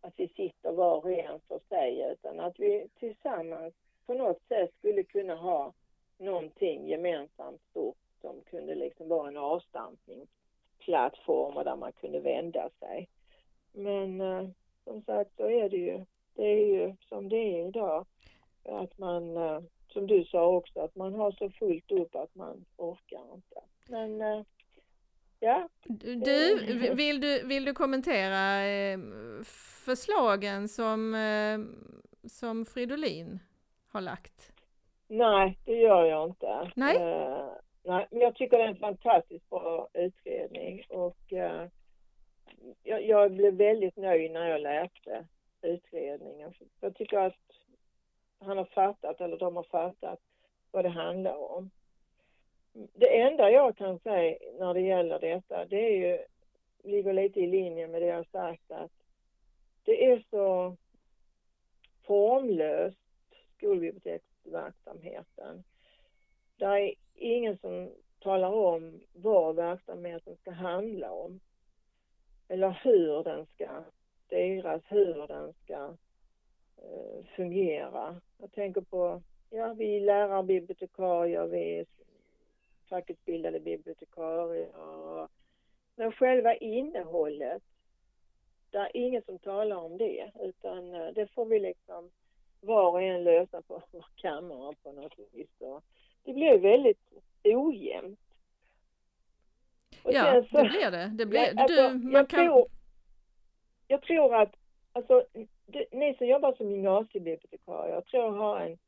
[0.00, 3.74] att vi sitter var och en för sig utan att vi tillsammans
[4.06, 5.72] på något sätt skulle kunna ha
[6.18, 13.08] någonting gemensamt stort som kunde liksom vara en avstampningsplattform där man kunde vända sig.
[13.72, 14.48] Men eh,
[14.84, 16.04] som sagt så är det ju,
[16.34, 18.06] det är ju som det är idag.
[18.64, 22.64] Att man, eh, som du sa också, att man har så fullt upp att man
[22.76, 23.60] orkar inte.
[23.88, 24.42] Men eh,
[25.40, 25.68] ja.
[25.84, 28.98] Du, vill du, vill du kommentera eh,
[29.84, 31.58] förslagen som, eh,
[32.28, 33.38] som Fridolin
[33.88, 34.52] har lagt?
[35.08, 36.70] Nej, det gör jag inte.
[36.76, 36.96] Nej.
[37.82, 41.66] Nej, men jag tycker det är en fantastiskt bra utredning och eh,
[42.82, 45.26] jag, jag, blev väldigt nöjd när jag läste
[45.62, 46.54] utredningen.
[46.80, 47.36] Jag tycker att
[48.38, 50.20] han har fattat, eller de har fattat,
[50.70, 51.70] vad det handlar om.
[52.72, 56.18] Det enda jag kan säga när det gäller detta, det är ju,
[56.82, 58.92] ligger lite i linje med det jag sagt att
[59.84, 60.76] det är så
[62.02, 62.98] formlöst,
[63.56, 65.64] skolbiblioteksverksamheten.
[66.56, 71.40] Där är ingen som talar om vad verksamheten ska handla om.
[72.48, 73.84] Eller hur den ska
[74.26, 75.96] styras, hur den ska
[76.76, 78.20] eh, fungera.
[78.38, 81.86] Jag tänker på, ja vi är lärarbibliotekarier, vi är
[82.88, 84.68] fackutbildade bibliotekarier.
[85.96, 87.62] Men själva innehållet,
[88.70, 92.10] det är ingen som talar om det utan eh, det får vi liksom
[92.60, 95.60] var och en lösa på vår kammare på något vis.
[95.60, 95.84] och
[96.24, 96.98] det blir väldigt
[97.44, 98.18] ojämnt.
[100.02, 101.10] Och ja, så, det blir det.
[101.14, 102.46] det blir, alltså, du, jag, kan...
[102.46, 102.66] tror,
[103.88, 104.54] jag tror att
[104.92, 105.24] alltså,
[105.66, 108.78] det, ni som jobbar som gymnasiebibliotekarier, jag tror har en,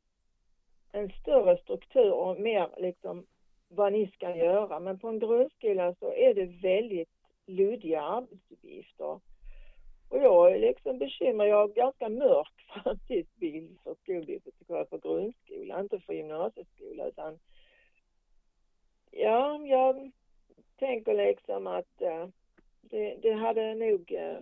[0.91, 3.25] en större struktur och mer liksom
[3.67, 4.79] vad ni ska göra.
[4.79, 7.09] Men på en grundskola så är det väldigt
[7.45, 9.19] luddiga arbetsuppgifter.
[10.09, 14.97] Och jag är liksom bekymrad, jag har ganska mörk framtidsbild för skolbibliotekarier på
[15.73, 17.39] grundskola, inte för gymnasieskola utan
[19.11, 20.11] ja, jag
[20.79, 22.27] tänker liksom att eh,
[22.81, 24.37] det, det, hade nog, eh,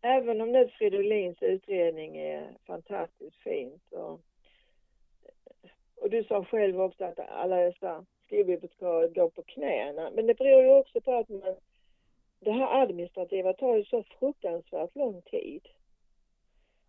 [0.00, 4.20] även om nu Fridolins utredning är fantastiskt fint och,
[5.96, 10.62] och du sa själv också att alla dessa skolbibliotekarier går på knäna, men det beror
[10.62, 11.56] ju också på att man
[12.42, 15.68] det här administrativa tar ju så fruktansvärt lång tid.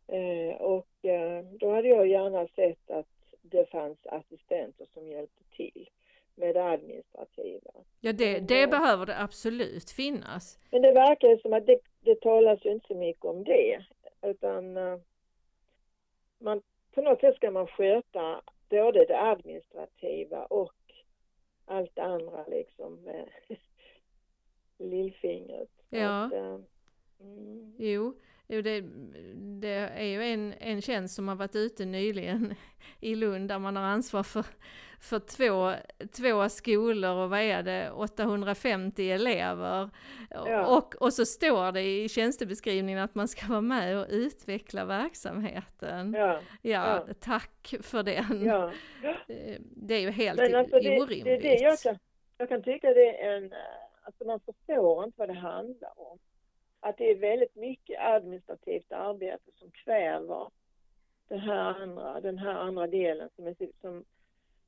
[0.07, 5.89] Eh, och eh, då hade jag gärna sett att det fanns assistenter som hjälpte till
[6.35, 7.71] med det administrativa.
[7.99, 10.59] Ja, det, det behöver det absolut finnas.
[10.71, 13.85] Men det verkar som att det, det talas ju inte så mycket om det,
[14.21, 14.99] utan uh,
[16.39, 20.73] man, på något sätt ska man sköta både det administrativa och
[21.65, 23.29] allt det andra liksom med
[24.77, 25.69] lillfingret.
[25.89, 26.25] Ja.
[26.25, 26.59] Att, uh,
[27.19, 27.75] mm.
[27.77, 28.13] Jo,
[28.53, 28.83] Jo, det,
[29.35, 32.55] det, är ju en, en tjänst som har varit ute nyligen
[32.99, 34.45] i Lund där man har ansvar för,
[34.99, 35.73] för två,
[36.11, 39.89] två skolor och vad är det, 850 elever.
[40.29, 40.77] Ja.
[40.77, 46.13] Och, och så står det i tjänstebeskrivningen att man ska vara med och utveckla verksamheten.
[46.13, 47.13] Ja, ja, ja.
[47.19, 48.51] tack för den.
[49.27, 51.25] Eh, det är ju helt Men alltså det, orimligt.
[51.25, 51.97] Det, det, jag, kan,
[52.37, 53.53] jag kan tycka det är en,
[54.03, 56.19] alltså man förstår inte vad det handlar om
[56.81, 60.47] att det är väldigt mycket administrativt arbete som kväver
[61.27, 64.05] det här andra, den här andra delen som, är, som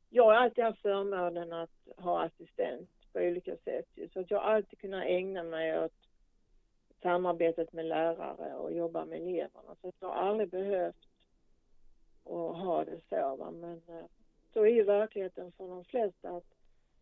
[0.10, 3.86] jag har alltid haft förmånen att ha assistent på olika sätt.
[4.14, 5.94] Så att jag har alltid kunnat ägna mig åt
[7.02, 9.76] samarbetet med lärare och jobba med eleverna.
[9.82, 11.08] Så jag har aldrig behövt
[12.26, 13.36] att ha det så.
[13.36, 13.52] Va?
[13.52, 14.06] Men eh,
[14.54, 16.54] så är ju verkligheten för de flesta att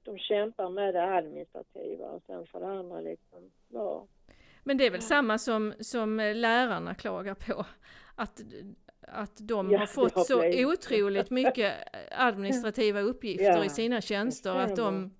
[0.03, 4.07] de kämpar med det administrativa och sen får det andra liksom vara
[4.63, 7.65] men det är väl samma som, som lärarna klagar på.
[8.15, 8.41] Att,
[9.07, 11.73] att de ja, har fått så otroligt mycket
[12.11, 15.11] administrativa uppgifter ja, i sina tjänster att de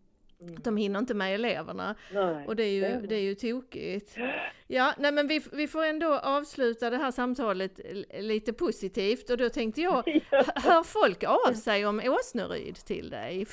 [0.42, 0.56] Mm.
[0.64, 1.96] De hinner inte med eleverna.
[2.14, 4.18] Nej, och det är ju, det är ju tokigt.
[4.68, 7.80] Ja, nej men vi, vi får ändå avsluta det här samtalet
[8.20, 10.44] lite positivt och då tänkte jag, ja.
[10.56, 13.46] hör folk av sig om Åsneryd till dig?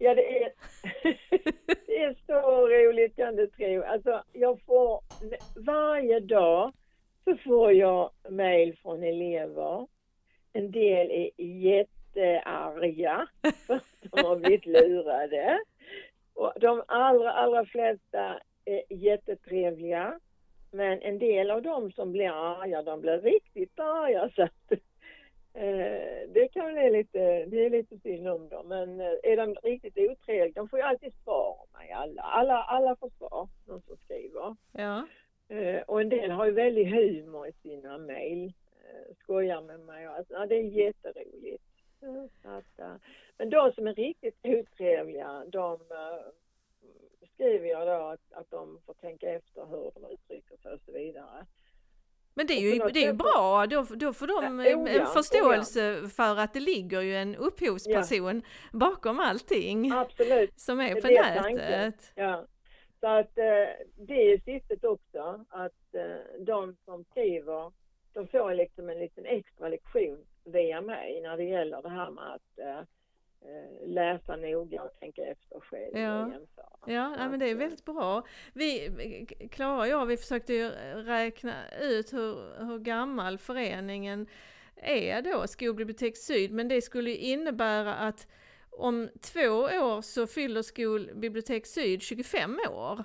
[0.00, 0.52] Ja, det är,
[2.02, 3.82] är så roligt kan du tro.
[3.82, 5.00] Alltså, jag får
[5.66, 6.72] varje dag
[7.24, 9.86] så får jag mejl från elever.
[10.52, 13.26] En del är jättearga
[13.66, 15.58] för att de har blivit lurade.
[16.34, 20.20] Och de allra, allra flesta är jättetrevliga.
[20.70, 24.30] Men en del av dem som blir arga, de blir riktigt arga.
[24.36, 24.72] Så att,
[25.54, 28.68] eh, det kan bli lite, det är lite synd om dem.
[28.68, 32.22] Men eh, är de riktigt otrevliga, de får ju alltid svar av mig alla.
[32.22, 34.56] Alla, alla får svar, de som skriver.
[34.72, 35.06] Ja.
[35.48, 38.52] Eh, och en del har ju väldigt humor i sina mejl.
[38.84, 40.06] Eh, skojar med mig.
[40.06, 41.62] Alltså, ja, det är jätteroligt.
[42.42, 42.94] Att, uh,
[43.38, 46.26] men de som är riktigt otrevliga, de uh,
[47.34, 50.92] skriver jag då att, att de får tänka efter hur de uttrycker sig och så
[50.92, 51.46] vidare.
[52.34, 55.06] Men det är ju, det är ju bra, då, då får de ja, oh en
[55.06, 58.42] förståelse oh för att det ligger ju en upphovsperson
[58.72, 60.50] bakom allting Absolut.
[60.60, 62.12] som är på nätet.
[62.14, 62.46] Ja.
[63.00, 65.72] Så att eh, det är syftet också, att
[66.38, 67.72] de som skriver,
[68.12, 72.24] de får liksom en liten extra lektion via mig när det gäller det här med
[72.34, 72.84] att eh, eh
[73.86, 76.24] läsa noga och tänka efter själv ja.
[76.24, 76.66] och jämföra.
[76.86, 78.26] Ja, ja men det är väldigt bra.
[78.52, 78.90] Vi,
[79.50, 84.26] Klara och jag, vi försökte ju räkna ut hur, hur gammal föreningen
[84.76, 88.26] är då, Skolbibliotek Syd, men det skulle innebära att
[88.70, 93.04] om två år så fyller Skolbibliotek Syd 25 år.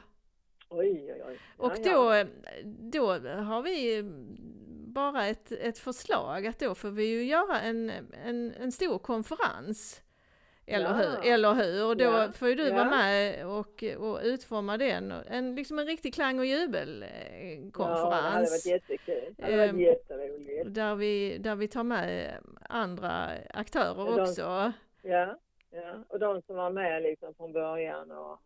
[0.69, 1.39] Oj, oj, oj.
[1.58, 2.23] Ja, och då,
[2.91, 4.04] då har vi
[4.88, 7.91] bara ett, ett förslag att då får vi ju göra en,
[8.26, 10.02] en, en stor konferens
[10.70, 10.94] Eller, Ja.
[11.22, 11.32] hur?
[11.34, 11.86] Eller hur?
[11.86, 12.32] Och då Ja.
[12.32, 12.74] får ju du Ja.
[12.76, 15.12] vara med och, och utforma den.
[15.12, 17.76] En, liksom en riktig klang och jubelkonferens.
[17.78, 19.34] Ja, det hade varit jättekul.
[19.38, 20.74] Det hade Ehm, varit jätteroligt.
[20.74, 22.38] där, vi, där vi tar med
[22.70, 24.72] andra aktörer de- också.
[25.02, 25.34] Ja,
[25.72, 26.04] ja.
[26.08, 28.40] Och de som var med liksom från början och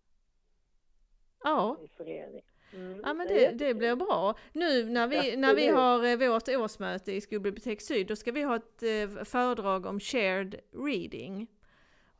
[1.43, 1.77] Ja.
[1.83, 2.41] i förening.
[2.73, 4.35] Mm, Ja men det, det blir bra.
[4.53, 8.41] Nu när vi, när vi har eh, vårt årsmöte i Skolbibliotek Syd, då ska vi
[8.41, 10.55] ha ett eh, föredrag om shared
[10.85, 11.47] reading.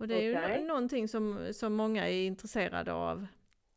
[0.02, 0.60] Och det är ju Okej.
[0.62, 3.26] nå- någonting som, som många är intresserade av,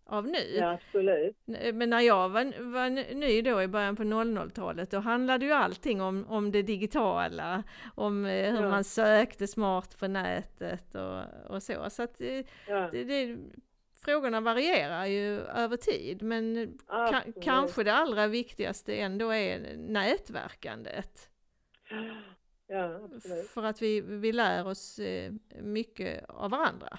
[0.07, 0.57] av nu.
[0.57, 1.37] Ja, absolut.
[1.75, 6.01] Men när jag var, var ny då i början på 00-talet, då handlade ju allting
[6.01, 7.63] om, om det digitala,
[7.95, 8.69] om eh, hur Ja.
[8.71, 11.23] man sökte smart på nätet och,
[11.55, 11.91] och så.
[11.91, 13.39] Så att eh, Ja, det, det,
[14.05, 21.29] frågorna varierar ju över tid, men Ka- kanske det allra viktigaste ändå är nätverkandet.
[22.67, 23.47] Ja, absolut.
[23.49, 26.99] För att vi, vi lär oss eh, mycket av varandra.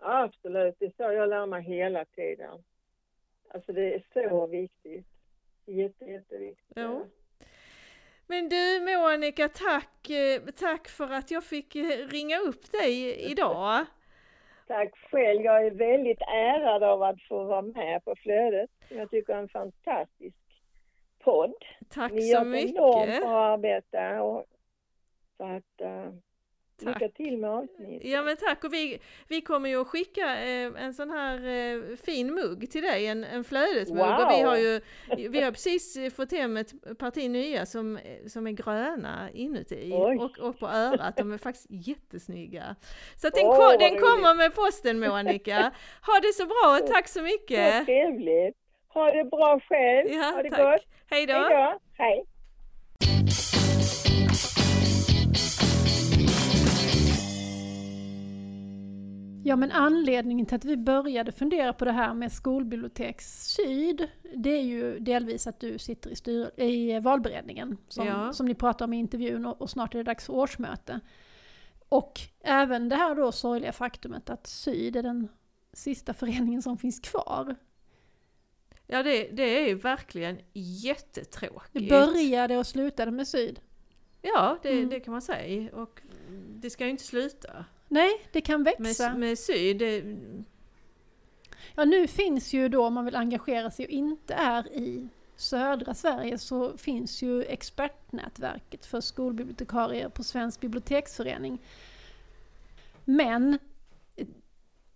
[0.00, 2.62] Absolut, det är så jag lär mig hela tiden.
[3.54, 5.06] Alltså det är så viktigt.
[5.66, 6.72] Jätte, jätteviktigt.
[6.76, 7.06] Jo.
[8.26, 13.84] Men du Monica, tack, eh, tack för att jag fick eh, ringa upp dig idag.
[14.66, 15.40] Tack själv.
[15.42, 18.70] Jag är väldigt ärad av att få vara med på Flödet.
[18.88, 20.36] Jag tycker är en fantastisk
[21.18, 21.54] podd.
[21.88, 23.22] Tack Ni så gör ett enormt mycket.
[23.22, 24.18] bra arbete.
[24.18, 24.44] Och,
[25.36, 26.14] så att, uh,
[26.84, 27.00] Tack.
[27.00, 28.10] lycka till med avsnittet.
[28.10, 31.96] Ja men tack och vi, vi kommer ju att skicka eh, en sån här eh,
[31.96, 34.00] fin mugg till dig, en, en flödesmugg.
[34.00, 34.50] Och vi Wow.
[34.50, 34.80] har ju
[35.30, 40.16] vi har precis fått hem ett parti nya som, som är gröna inuti Oj.
[40.18, 41.16] och, och på örat.
[41.16, 42.76] De är faktiskt jättesnygga.
[43.16, 45.72] Så den, Åh, ko- den kommer med posten Monica.
[46.06, 47.84] Ha det så bra och tack så Så mycket.
[47.86, 48.56] trevligt.
[48.88, 50.08] Ha det bra själv.
[50.12, 50.58] Ja, ha det tack.
[50.82, 50.86] gott.
[51.10, 51.32] Hej då.
[51.32, 51.78] Hej då.
[52.04, 52.24] Hej.
[59.46, 64.50] Ja, men anledningen till att vi började fundera på det här med Skolbibliotek Syd, det
[64.50, 68.32] är ju delvis att du sitter i, styr, i valberedningen, som, Ja.
[68.32, 71.00] som ni pratar om i intervjun, och, och snart är det dags för årsmöte.
[71.88, 75.28] Och även det här då sorgliga faktumet att Syd är den
[75.72, 77.56] sista föreningen som finns kvar.
[78.86, 81.70] Ja det, det är ju verkligen jättetråkigt.
[81.72, 83.60] Det började och slutade med Syd.
[84.22, 84.88] Ja det, Mm.
[84.88, 85.72] det kan man säga.
[85.74, 86.00] Och
[86.48, 87.64] det ska ju inte sluta.
[87.94, 89.08] Nej, det kan växa.
[89.08, 90.16] Med, med syd, det,
[91.74, 95.94] Ja, nu finns ju då, om man vill engagera sig och inte är i södra
[95.94, 101.58] Sverige, så finns ju expertnätverket för skolbibliotekarier på Svensk biblioteksförening.
[103.04, 103.58] Men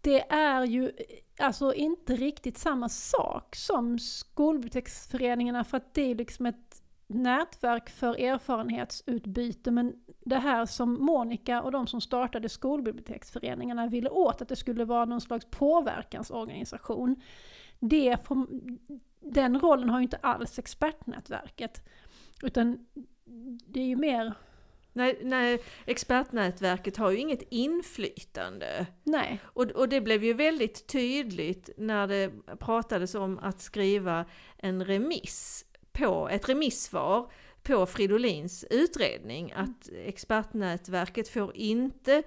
[0.00, 0.92] det är ju
[1.38, 8.20] alltså inte riktigt samma sak som skolbiblioteksföreningarna för att det är liksom ett nätverk för
[8.20, 9.92] erfarenhetsutbyte men
[10.28, 15.04] det här som Monica och de som startade skolbiblioteksföreningarna ville åt att det skulle vara
[15.04, 17.22] någon slags påverkansorganisation.
[17.80, 18.16] Det
[19.20, 21.82] den rollen har ju inte alls expertnätverket.
[22.42, 22.86] Utan
[23.66, 24.34] det är ju mer,
[24.92, 28.86] nej, nej, expertnätverket har ju inget inflytande.
[29.04, 34.24] nej, Och, och det blev ju väldigt tydligt när det pratades om att skriva
[34.56, 37.30] en remiss på, ett remissvar
[37.68, 42.22] på Fridolins utredning, att expertnätverket får inte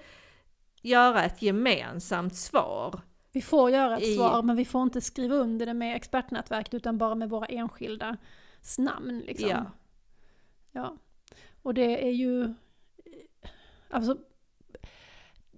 [0.81, 2.99] göra ett gemensamt svar.
[3.31, 6.73] vi får göra ett I- svar men vi får inte skriva under det med expertnätverket
[6.73, 8.17] utan bara med våra enskilda
[8.77, 9.19] namn.
[9.19, 9.49] Liksom.
[9.49, 9.65] Ja.
[10.71, 10.97] Ja.
[11.61, 12.53] Och det är ju...
[13.89, 14.17] Alltså,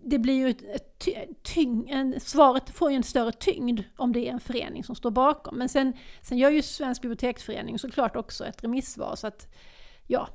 [0.05, 1.13] det blir ju ett, ett ty,
[1.43, 5.11] tyng, en, svaret får ju en större tyngd om det är en förening som står
[5.11, 5.57] bakom.
[5.57, 9.47] Men sen, sen gör ju Svensk biblioteksförening såklart också ett remissvar så att
[10.07, 10.27] ja,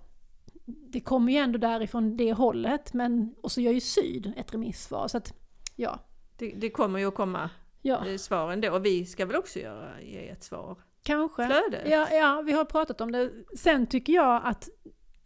[0.66, 2.92] det kommer ju ändå därifrån det hållet.
[2.92, 5.34] Men, och så gör ju Syd ett remissvar så att
[5.76, 5.98] ja.
[6.36, 7.50] Det, det kommer ju att komma
[7.82, 10.76] Ja, eh, svar ändå, och vi ska väl också göra, ge ett svar.
[11.02, 11.46] kanske.
[11.46, 11.90] Flödet.
[11.90, 13.30] Ja, ja, vi har pratat om det.
[13.56, 14.68] Sen tycker jag att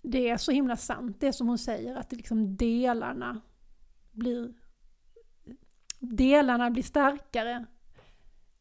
[0.02, 3.40] det är så himla sant, det som hon säger, att det liksom delarna
[4.12, 4.52] blir...
[5.98, 7.66] Delarna blir starkare.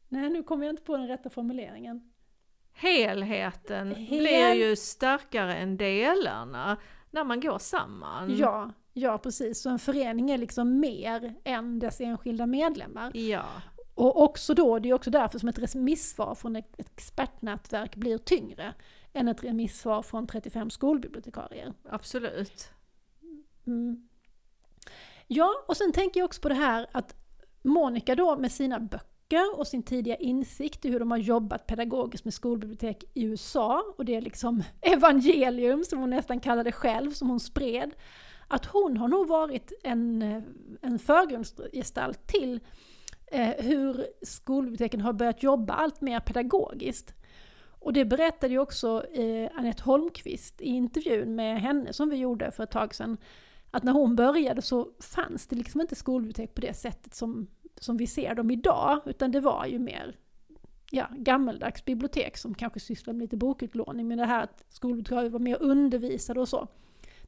[0.10, 2.12] Nej, nu kommer jag inte på den rätta formuleringen.
[2.74, 6.78] Helheten Hel- blir ju starkare än delarna
[7.12, 8.36] när man går samman.
[8.38, 9.62] Ja, ja precis.
[9.62, 13.18] Så en förening är liksom mer än dess enskilda medlemmar.
[13.18, 13.46] Ja,
[13.96, 18.74] Och också då, det är också därför som ett remissvar från ett expertnätverk blir tyngre
[19.14, 21.74] än ett remissvar från 35 skolbibliotekarier.
[21.90, 22.70] absolut.
[23.68, 24.08] Mm.
[25.34, 27.16] Ja, och sen tänker jag också på det här att
[27.62, 32.26] Monica då med sina böcker och sin tidiga insikt i hur de har jobbat pedagogiskt
[32.26, 37.12] med skolbibliotek i USA och det är liksom evangelium som hon nästan kallar det själv,
[37.12, 37.92] som hon spred.
[38.48, 40.22] att hon har nog varit en,
[40.82, 42.60] en förgrundsgestalt till
[43.28, 47.14] eh, hur skolbiblioteken har börjat jobba allt mer pedagogiskt.
[47.80, 52.52] Och det berättade ju också eh, Anette Holmqvist i intervjun med henne som vi gjorde
[52.52, 53.18] för ett tag sedan.
[53.72, 57.48] Att när hon började så fanns det liksom inte skolbibliotek på det sättet som,
[57.80, 60.16] som vi ser dem idag, utan det var ju mer
[60.92, 65.40] ja, gammeldags bibliotek som kanske sysslar med lite bokutlåning, men det här att skolbibliotekarier var
[65.40, 66.68] mer undervisade och så.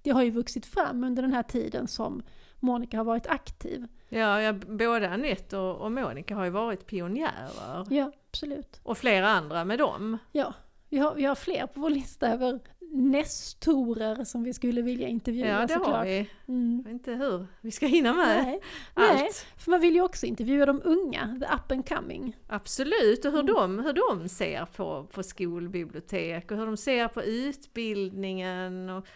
[0.02, 2.24] Det har ju vuxit fram under den här tiden som
[2.60, 3.88] Monica har varit aktiv.
[4.10, 7.88] Ja, ja både Anette och, och Monica har ju varit pionjärer.
[7.89, 8.80] Ja, absolut.
[8.84, 10.18] Och flera andra med dem.
[10.32, 10.54] Ja,
[10.94, 12.60] vi har, vi har fler på vår lista över
[12.91, 15.96] nestorer som vi skulle vilja intervjua Ja, det såklart.
[15.96, 16.30] har vi.
[16.48, 16.76] Mm.
[16.78, 18.60] Jag vet inte hur vi ska hinna med Nej.
[18.94, 19.20] allt.
[19.20, 22.38] Nej, för man vill ju också intervjua de unga, the up and coming.
[22.48, 23.54] Absolut, och hur, Mm.
[23.56, 28.89] de, hur de ser på, på skolbibliotek och hur de ser på utbildningen.
[28.89, 29.08] Och,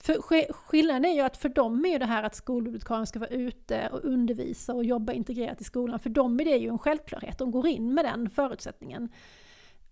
[0.00, 3.18] För sk- skillnaden är ju att för dem är ju det här att skolbibliotekarien ska
[3.18, 6.78] vara ute och undervisa och jobba integrerat i skolan, för dem är det ju en
[6.78, 9.08] självklarhet, de går in med den förutsättningen.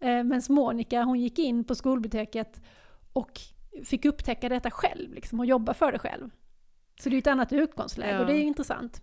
[0.00, 2.60] Eh, Medan Monica, hon gick in på skolbiblioteket
[3.12, 3.40] och
[3.84, 6.30] fick upptäcka detta själv, liksom, och jobba för det själv.
[7.00, 8.20] Så det är ett annat utgångsläge Ja.
[8.20, 9.02] och det är intressant.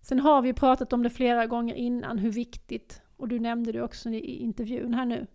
[0.00, 3.82] Sen har vi pratat om det flera gånger innan, hur viktigt, och du nämnde det
[3.82, 5.26] också i intervjun här nu,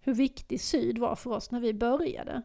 [0.00, 2.42] hur viktig syd var för oss när vi började.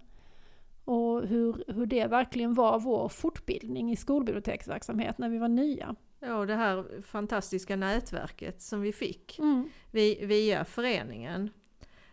[0.85, 5.95] Och hur, hur det verkligen var vår fortbildning i skolbiblioteksverksamhet när vi var nya.
[6.19, 9.69] Ja, och det här fantastiska nätverket som vi fick Mm.
[9.91, 11.49] vi, via föreningen.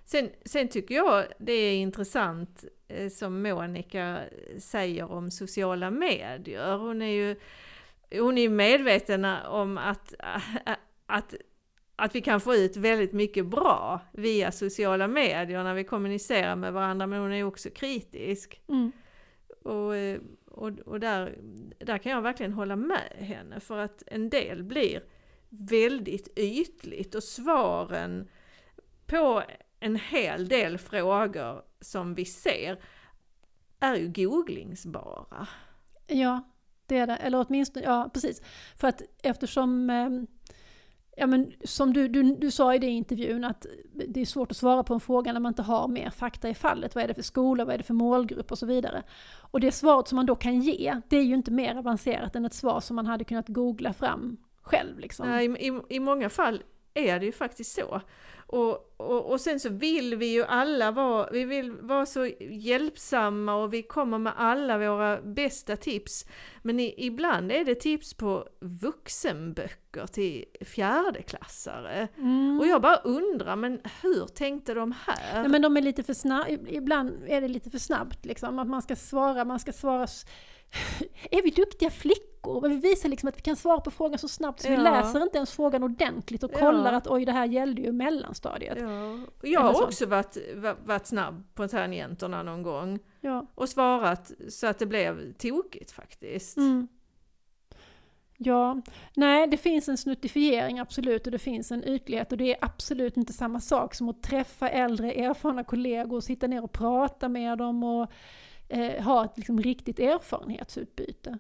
[0.04, 4.20] Sen, sen tycker jag det är intressant eh, som Monica
[4.58, 6.76] säger om sociala medier.
[6.76, 7.36] Hon är ju
[8.10, 10.14] hon är medveten om att,
[11.06, 11.34] att,
[11.96, 16.72] att vi kan få ut väldigt mycket bra via sociala medier när vi kommunicerar med
[16.72, 18.60] varandra, men hon är också kritisk.
[18.68, 18.92] Mm.
[19.64, 20.20] Och, eh,
[20.56, 21.38] och, och där,
[21.78, 25.02] där kan jag verkligen hålla med henne för att en del blir
[25.48, 28.28] väldigt ytligt och svaren
[29.06, 29.42] på
[29.80, 32.80] en hel del frågor som vi ser
[33.80, 35.48] är ju googlingsbara.
[36.06, 36.50] Ja,
[36.86, 37.16] det är det.
[37.16, 38.42] Eller åtminstone, ja precis.
[38.76, 40.10] För att eftersom, eh,
[41.18, 43.66] ja men som du, du, du sa i det intervjun att
[44.08, 46.54] det är svårt att svara på en fråga när man inte har mer fakta i
[46.54, 46.94] fallet.
[46.94, 49.02] Vad är det för skola, vad är det för målgrupp och så vidare.
[49.40, 52.44] Och det svaret som man då kan ge, det är ju inte mer avancerat än
[52.44, 54.98] ett svar som man hade kunnat googla fram själv.
[54.98, 55.30] Liksom.
[55.30, 56.62] I, i, I många fall
[56.98, 58.00] är det ju faktiskt så.
[58.48, 63.54] Och, och, och sen så vill vi ju alla vara, vi vill vara så hjälpsamma
[63.54, 66.26] och vi kommer med alla våra bästa tips.
[66.62, 72.08] Men i, ibland är det tips på vuxenböcker till fjärdeklassare.
[72.16, 72.60] Mm.
[72.60, 75.42] Och jag bara undrar, men hur tänkte de här?
[75.42, 78.68] Ja, men de är lite för snabba, ibland är det lite för snabbt liksom, att
[78.68, 80.06] man ska svara, man ska svara
[81.30, 82.60] Är vi duktiga flickor?
[82.60, 84.80] Men vi visar liksom att vi kan svara på frågan så snabbt så vi Ja.
[84.82, 86.58] läser inte ens frågan ordentligt och Ja.
[86.58, 88.78] kollar att oj det här gällde ju mellanstadiet.
[88.80, 89.84] Ja, jag har så.
[89.84, 93.46] också varit, va- varit snabb på tangenterna någon gång Ja.
[93.54, 96.56] och svarat så att det blev tokigt faktiskt.
[96.56, 96.88] Mm.
[98.38, 98.80] Ja,
[99.14, 103.16] nej det finns en snuttifiering absolut och det finns en ytlighet och det är absolut
[103.16, 107.58] inte samma sak som att träffa äldre erfarna kollegor och sitta ner och prata med
[107.58, 108.10] dem och
[108.68, 111.38] eh, ha ett liksom, riktigt erfarenhetsutbyte.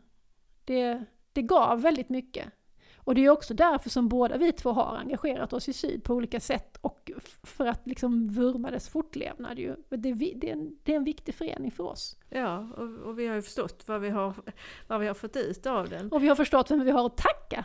[0.64, 2.46] Det, det gav väldigt mycket.
[2.96, 6.14] Och det är också därför som båda vi två har engagerat oss i Syd på
[6.14, 7.10] olika sätt och
[7.42, 9.58] för att liksom vurma dess fortlevnad.
[9.58, 9.76] Ju.
[9.88, 12.16] Det, är, vi- det, är en, det är en viktig förening för oss.
[12.30, 14.34] Ja, och, och vi har ju förstått vad vi har,
[14.86, 16.12] vad vi har fått ut av den.
[16.12, 17.64] Och vi har förstått vem vi har att tacka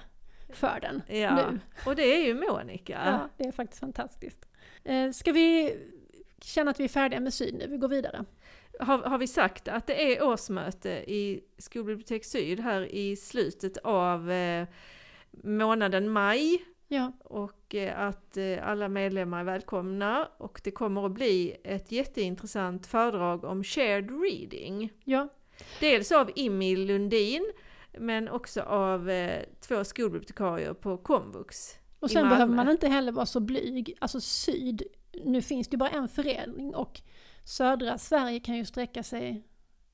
[0.54, 1.60] för den Ja, nu.
[1.86, 3.02] och det är ju Monica.
[3.06, 4.46] Ja, det är faktiskt fantastiskt.
[4.84, 5.78] Eh, ska vi
[6.42, 7.68] känna att vi är färdiga med Syd nu?
[7.68, 8.26] Vi går vidare.
[8.82, 14.32] Har, har vi sagt att det är årsmöte i Skolbibliotek Syd här i slutet av
[14.32, 14.68] eh,
[15.32, 21.12] månaden maj Ja, och eh, att eh, alla medlemmar är välkomna och det kommer att
[21.12, 24.94] bli ett jätteintressant föredrag om shared reading.
[25.04, 25.28] ja,
[25.80, 27.52] Dels av Immi Lundin
[28.00, 29.12] men också av
[29.60, 31.76] två skolbibliotekarier på komvux.
[32.00, 33.98] och sen behöver man inte heller vara så blyg.
[34.00, 34.84] Alltså Syd,
[35.24, 37.02] nu finns det ju bara en förening och
[37.52, 39.48] södra Sverige kan ju sträcka sig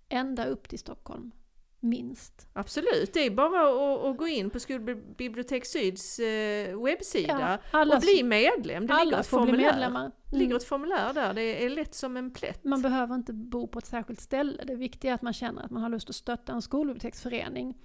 [0.09, 1.31] ända upp till Stockholm.
[1.79, 2.47] Minst.
[2.53, 8.01] Absolut, det är bara att, att gå in på Skolbibliotek Syds eh, webbsida alla och
[8.01, 8.87] bli medlem.
[8.87, 9.71] Det ligger alla ett får bli formulär.
[9.71, 10.11] medlemmar.
[10.31, 10.57] Det ligger Mm.
[10.57, 12.63] ett formulär där, det är lätt som en plätt.
[12.63, 14.63] Man behöver inte bo på ett särskilt ställe.
[14.63, 17.77] Det viktiga är att man känner att man har lust att stötta en skolbiblioteksförening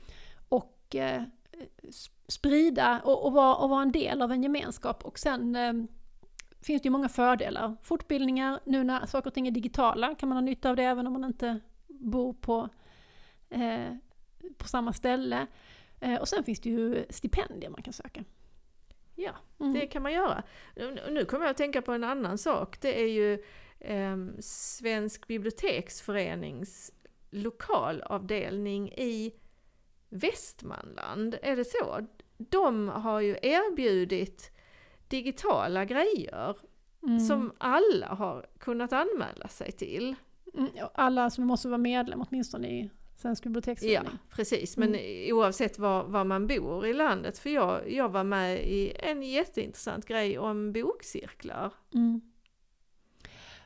[0.48, 1.22] och eh,
[2.28, 5.04] sprida och, och, vara, och vara en del av en gemenskap.
[5.04, 5.72] Och sen eh,
[6.62, 7.76] finns det ju många fördelar.
[7.82, 11.06] Fortbildningar, nu när saker och ting är digitala kan man ha nytta av det även
[11.06, 12.68] om man inte bor på,
[13.50, 13.96] eh,
[14.58, 15.46] på samma ställe.
[16.00, 18.24] Eh, och sen finns det ju stipendier man kan söka.
[19.14, 19.72] Ja, Mm.
[19.74, 20.42] det kan man göra.
[21.10, 22.80] Nu- kommer jag att tänka på en annan sak.
[22.80, 23.44] Det är ju
[23.80, 26.92] eh, Svensk biblioteksförenings
[27.30, 29.32] lokalavdelning i
[30.08, 31.34] Västmanland.
[31.42, 32.06] Är det så?
[32.38, 34.50] De har ju erbjudit
[35.16, 36.56] digitala grejer
[37.06, 37.20] Mm.
[37.20, 40.14] som alla har kunnat anmäla sig till.
[40.54, 44.18] Mm, ja, alla som måste vara medlem åtminstone i Svensk Ja, biblioteksförening.
[44.30, 44.76] precis.
[44.76, 44.96] Men
[45.32, 47.38] oavsett var, var man bor i landet.
[47.38, 51.72] För jag, jag var med i en jätteintressant grej om bokcirklar.
[51.94, 52.20] Mm.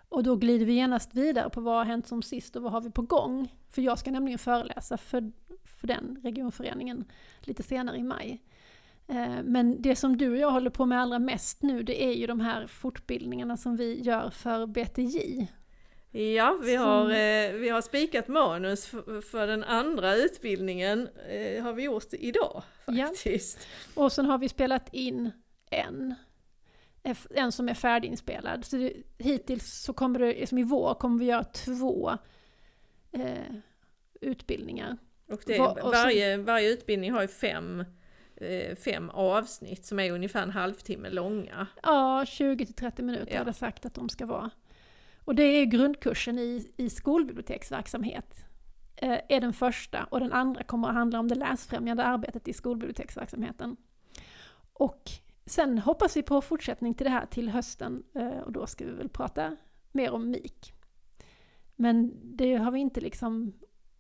[0.09, 2.81] Och då glider vi genast vidare på vad har hänt som sist och vad har
[2.81, 3.49] vi på gång?
[3.71, 5.33] För jag ska nämligen föreläsa för,
[5.65, 7.05] för den regionföreningen
[7.41, 8.43] lite senare i maj.
[9.09, 12.13] Eh, Men det som du och jag håller på med allra mest nu det är
[12.13, 15.47] ju de här fortbildningarna som vi gör för BTJ.
[16.11, 18.87] Ja, vi har, eh, vi har spikat manus
[19.31, 21.09] för, den andra utbildningen.
[21.29, 23.07] Eh, har vi gjort idag Ja.
[23.07, 23.67] faktiskt.
[23.95, 25.31] Och sen har vi spelat in
[25.71, 26.15] en.
[27.31, 28.65] En som är färdiginspelad.
[28.65, 32.11] Så det, hittills så kommer det, som i vår, kommer vi göra två
[33.13, 33.55] eh,
[34.21, 34.97] utbildningar.
[35.29, 37.85] Och det, och varje, varje utbildning har ju fem,
[38.85, 41.67] fem avsnitt som är ungefär en halvtimme långa.
[41.83, 43.39] Ja, 20-30 minuter Ja.
[43.39, 44.51] har det sagt att de ska vara.
[45.25, 48.45] Och det är grundkursen i, i skolbiblioteksverksamhet.
[48.97, 52.53] Eh, är den första och den andra kommer att handla om det läsfrämjande arbetet i
[52.53, 53.77] skolbiblioteksverksamheten.
[54.73, 55.03] Och
[55.47, 58.91] sen hoppas vi på fortsättning till det här till hösten eh, och då ska vi
[58.93, 59.57] väl prata
[59.93, 60.73] mer om MIK.
[61.77, 63.53] Men det har vi inte liksom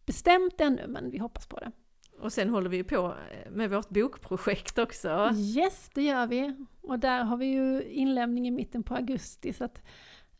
[0.07, 1.73] bestämt ännu, men vi hoppas på det.
[2.19, 5.31] Och sen håller vi på eh, med vårt bokprojekt också.
[5.35, 6.55] Yes, det gör vi.
[6.83, 9.53] Och där har vi ju inlämning i mitten på augusti.
[9.53, 9.83] Så att,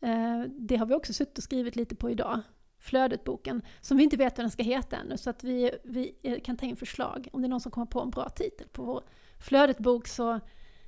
[0.01, 2.41] eh, det har vi också suttit och skrivit lite på idag.
[2.79, 5.17] Flödet-boken, som vi inte vet vad den ska heta ännu.
[5.17, 7.27] Så att vi, vi eh, kan ta in förslag.
[7.31, 9.03] Om det är någon som kommer på en bra titel på vår
[9.39, 10.39] Flödet-bok så,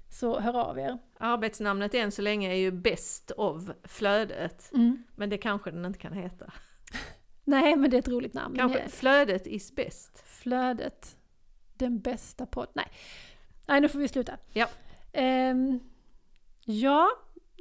[0.09, 0.97] så hör av er.
[1.19, 4.69] Arbetsnamnet än så länge är ju Best of flödet.
[5.15, 6.53] Men det kanske den inte kan heta.
[7.49, 8.55] Nej, men det är ett roligt namn.
[8.55, 10.23] Kanske flödet is best.
[10.25, 11.17] Flödet,
[11.77, 12.67] den bästa podd.
[12.73, 12.87] Nej.
[13.67, 14.37] Nej, nu får vi sluta.
[14.53, 14.67] Ja.
[15.13, 15.79] Ehm,
[16.65, 17.09] ja,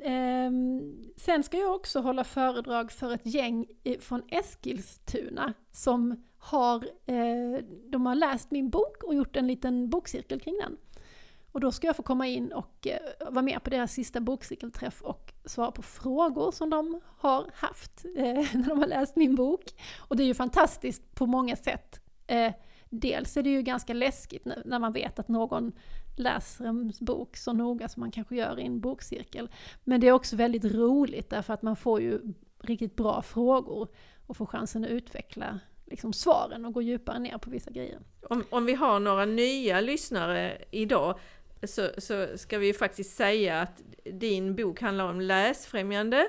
[0.03, 0.83] ehm,
[1.17, 3.67] sen ska jag också hålla föredrag för ett gäng
[4.01, 10.41] från Eskilstuna som har, eh, de har läst min bok och gjort en liten bokcirkel
[10.41, 10.77] kring den.
[11.53, 15.03] Och då ska jag få komma in och eh, vara med på deras sista bokcirkelträff
[15.03, 18.25] och svara på frågor som de har haft eh,
[18.55, 19.65] när de har läst min bok.
[19.99, 22.01] Och det är ju fantastiskt på många sätt.
[22.27, 22.53] Eh,
[22.91, 25.73] dels är det ju ganska läskigt när, när man vet att någon
[26.17, 29.51] läser en bok så noga som man kanske gör i en bokcirkel.
[29.85, 32.21] Men det är också väldigt roligt därför att man får ju
[32.63, 33.89] riktigt bra frågor
[34.27, 37.99] och får chansen att utveckla liksom, svaren och gå djupare ner på vissa grejer.
[38.31, 41.19] Om, om vi har några nya lyssnare idag
[41.63, 43.83] så, så ska vi ju faktiskt säga att
[44.13, 46.29] din bok handlar om läsfrämjande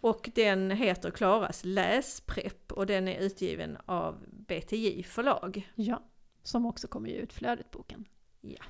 [0.00, 5.70] och den heter Klaras läsprepp och den är utgiven av BTJ förlag.
[5.74, 6.02] Ja,
[6.42, 8.04] som också kommer ge ut Flödet-boken.
[8.40, 8.64] Ja.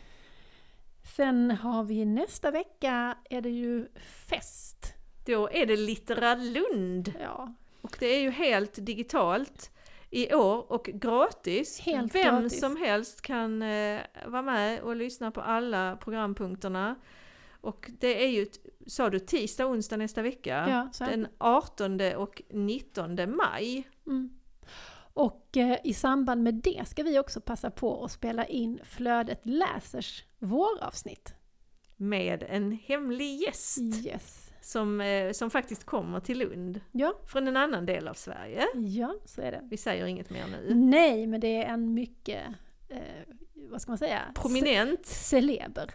[1.17, 3.89] Sen har vi nästa vecka är det ju
[4.29, 4.95] fest.
[5.27, 9.71] Då är det Litteralund Ja, och det är ju helt digitalt
[10.11, 11.81] i år och gratis.
[11.81, 12.61] Helt Vem gratis.
[12.61, 16.95] som helst kan eh, vara med och lyssna på alla programpunkterna.
[17.65, 18.47] Och det är ju,
[18.87, 20.67] sa du, tisdag, onsdag nästa vecka?
[20.69, 21.05] ja så.
[21.05, 23.89] Den 18 och 19 maj.
[24.07, 24.31] Mm.
[25.17, 29.41] Och eh, i samband med det ska vi också passa på att spela in Flödet
[29.43, 31.35] Läsers våravsnitt.
[31.97, 34.51] Med en hemlig gäst Yes.
[34.61, 36.81] som, eh, som faktiskt kommer till Lund.
[36.93, 38.65] Ja, Från en annan del av Sverige.
[38.75, 39.61] ja, så är det.
[39.71, 40.75] Vi säger inget mer nu.
[40.75, 42.43] Nej, men det är en mycket,
[42.89, 42.99] eh,
[43.55, 44.21] vad ska man säga?
[44.35, 45.01] Prominent.
[45.01, 45.91] Ce- Celeber.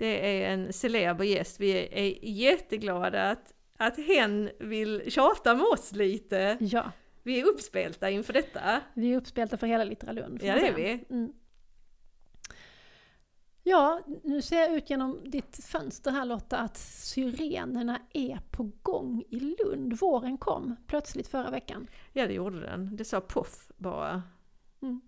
[0.00, 1.60] Det är en celeber gäst.
[1.60, 6.58] Vi är jätteglada att, att hen vill tjata med oss lite.
[6.60, 6.92] Ja,
[7.22, 8.80] Vi är uppspelta inför detta.
[8.94, 10.42] vi är uppspelta för hela Litteralund.
[10.42, 11.04] Ja, det är vi.
[11.10, 11.32] Mm.
[13.62, 19.24] Ja, nu ser jag ut genom ditt fönster här Lotta att syrenerna är på gång
[19.28, 19.98] i Lund.
[19.98, 21.86] Våren kom plötsligt förra veckan.
[22.12, 22.96] Ja, det gjorde den.
[22.96, 24.22] Det sa poff bara.
[24.82, 25.00] Mm.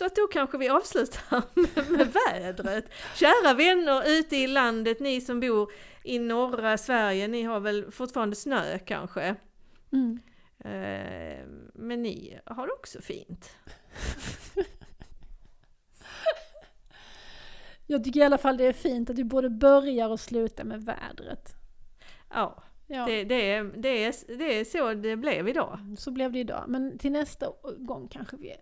[0.00, 2.84] Så att då kanske vi avslutar med, med vädret.
[3.14, 5.72] Kära vänner ute i landet, ni som bor
[6.04, 9.36] i norra Sverige, ni har väl fortfarande snö kanske?
[9.92, 10.20] Mm.
[10.58, 13.50] Eh, men ni har det också fint.
[17.86, 20.84] Jag tycker i alla fall det är fint att vi både börjar och slutar med
[20.84, 21.54] vädret.
[22.30, 23.06] Ja, Ja.
[23.06, 25.78] Det, det, är, det, är, det är så det blev idag.
[25.98, 26.64] Så blev det idag.
[26.68, 27.46] Men till nästa
[27.78, 28.56] gång kanske vi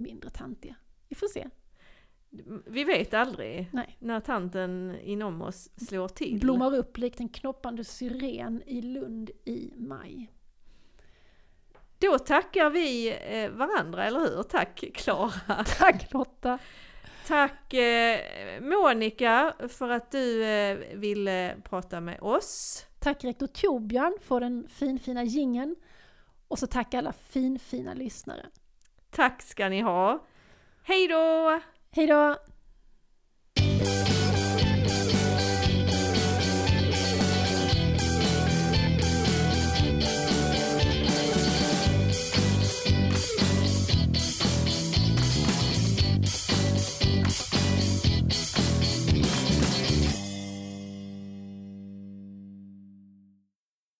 [0.00, 0.74] mindre tantiga.
[1.08, 1.48] Vi får se.
[2.66, 3.96] Vi vet aldrig Nej.
[3.98, 6.40] när tanten inom oss slår till.
[6.40, 10.32] Blommar upp likt en knoppande syren i Lund i maj.
[11.98, 14.42] Då tackar vi eh, varandra, eller hur?
[14.42, 15.64] Tack Klara!
[15.78, 16.58] Tack Lotta!
[17.26, 18.20] Tack eh,
[18.60, 22.86] Monica för att du eh, ville prata med oss.
[22.98, 25.76] Tack rektor Torbjörn för den finfina gingen
[26.48, 28.46] Och så tack alla finfina lyssnare.
[29.10, 30.24] Tack ska ni ha!
[30.82, 31.60] Hej då!
[31.90, 32.36] Hej då!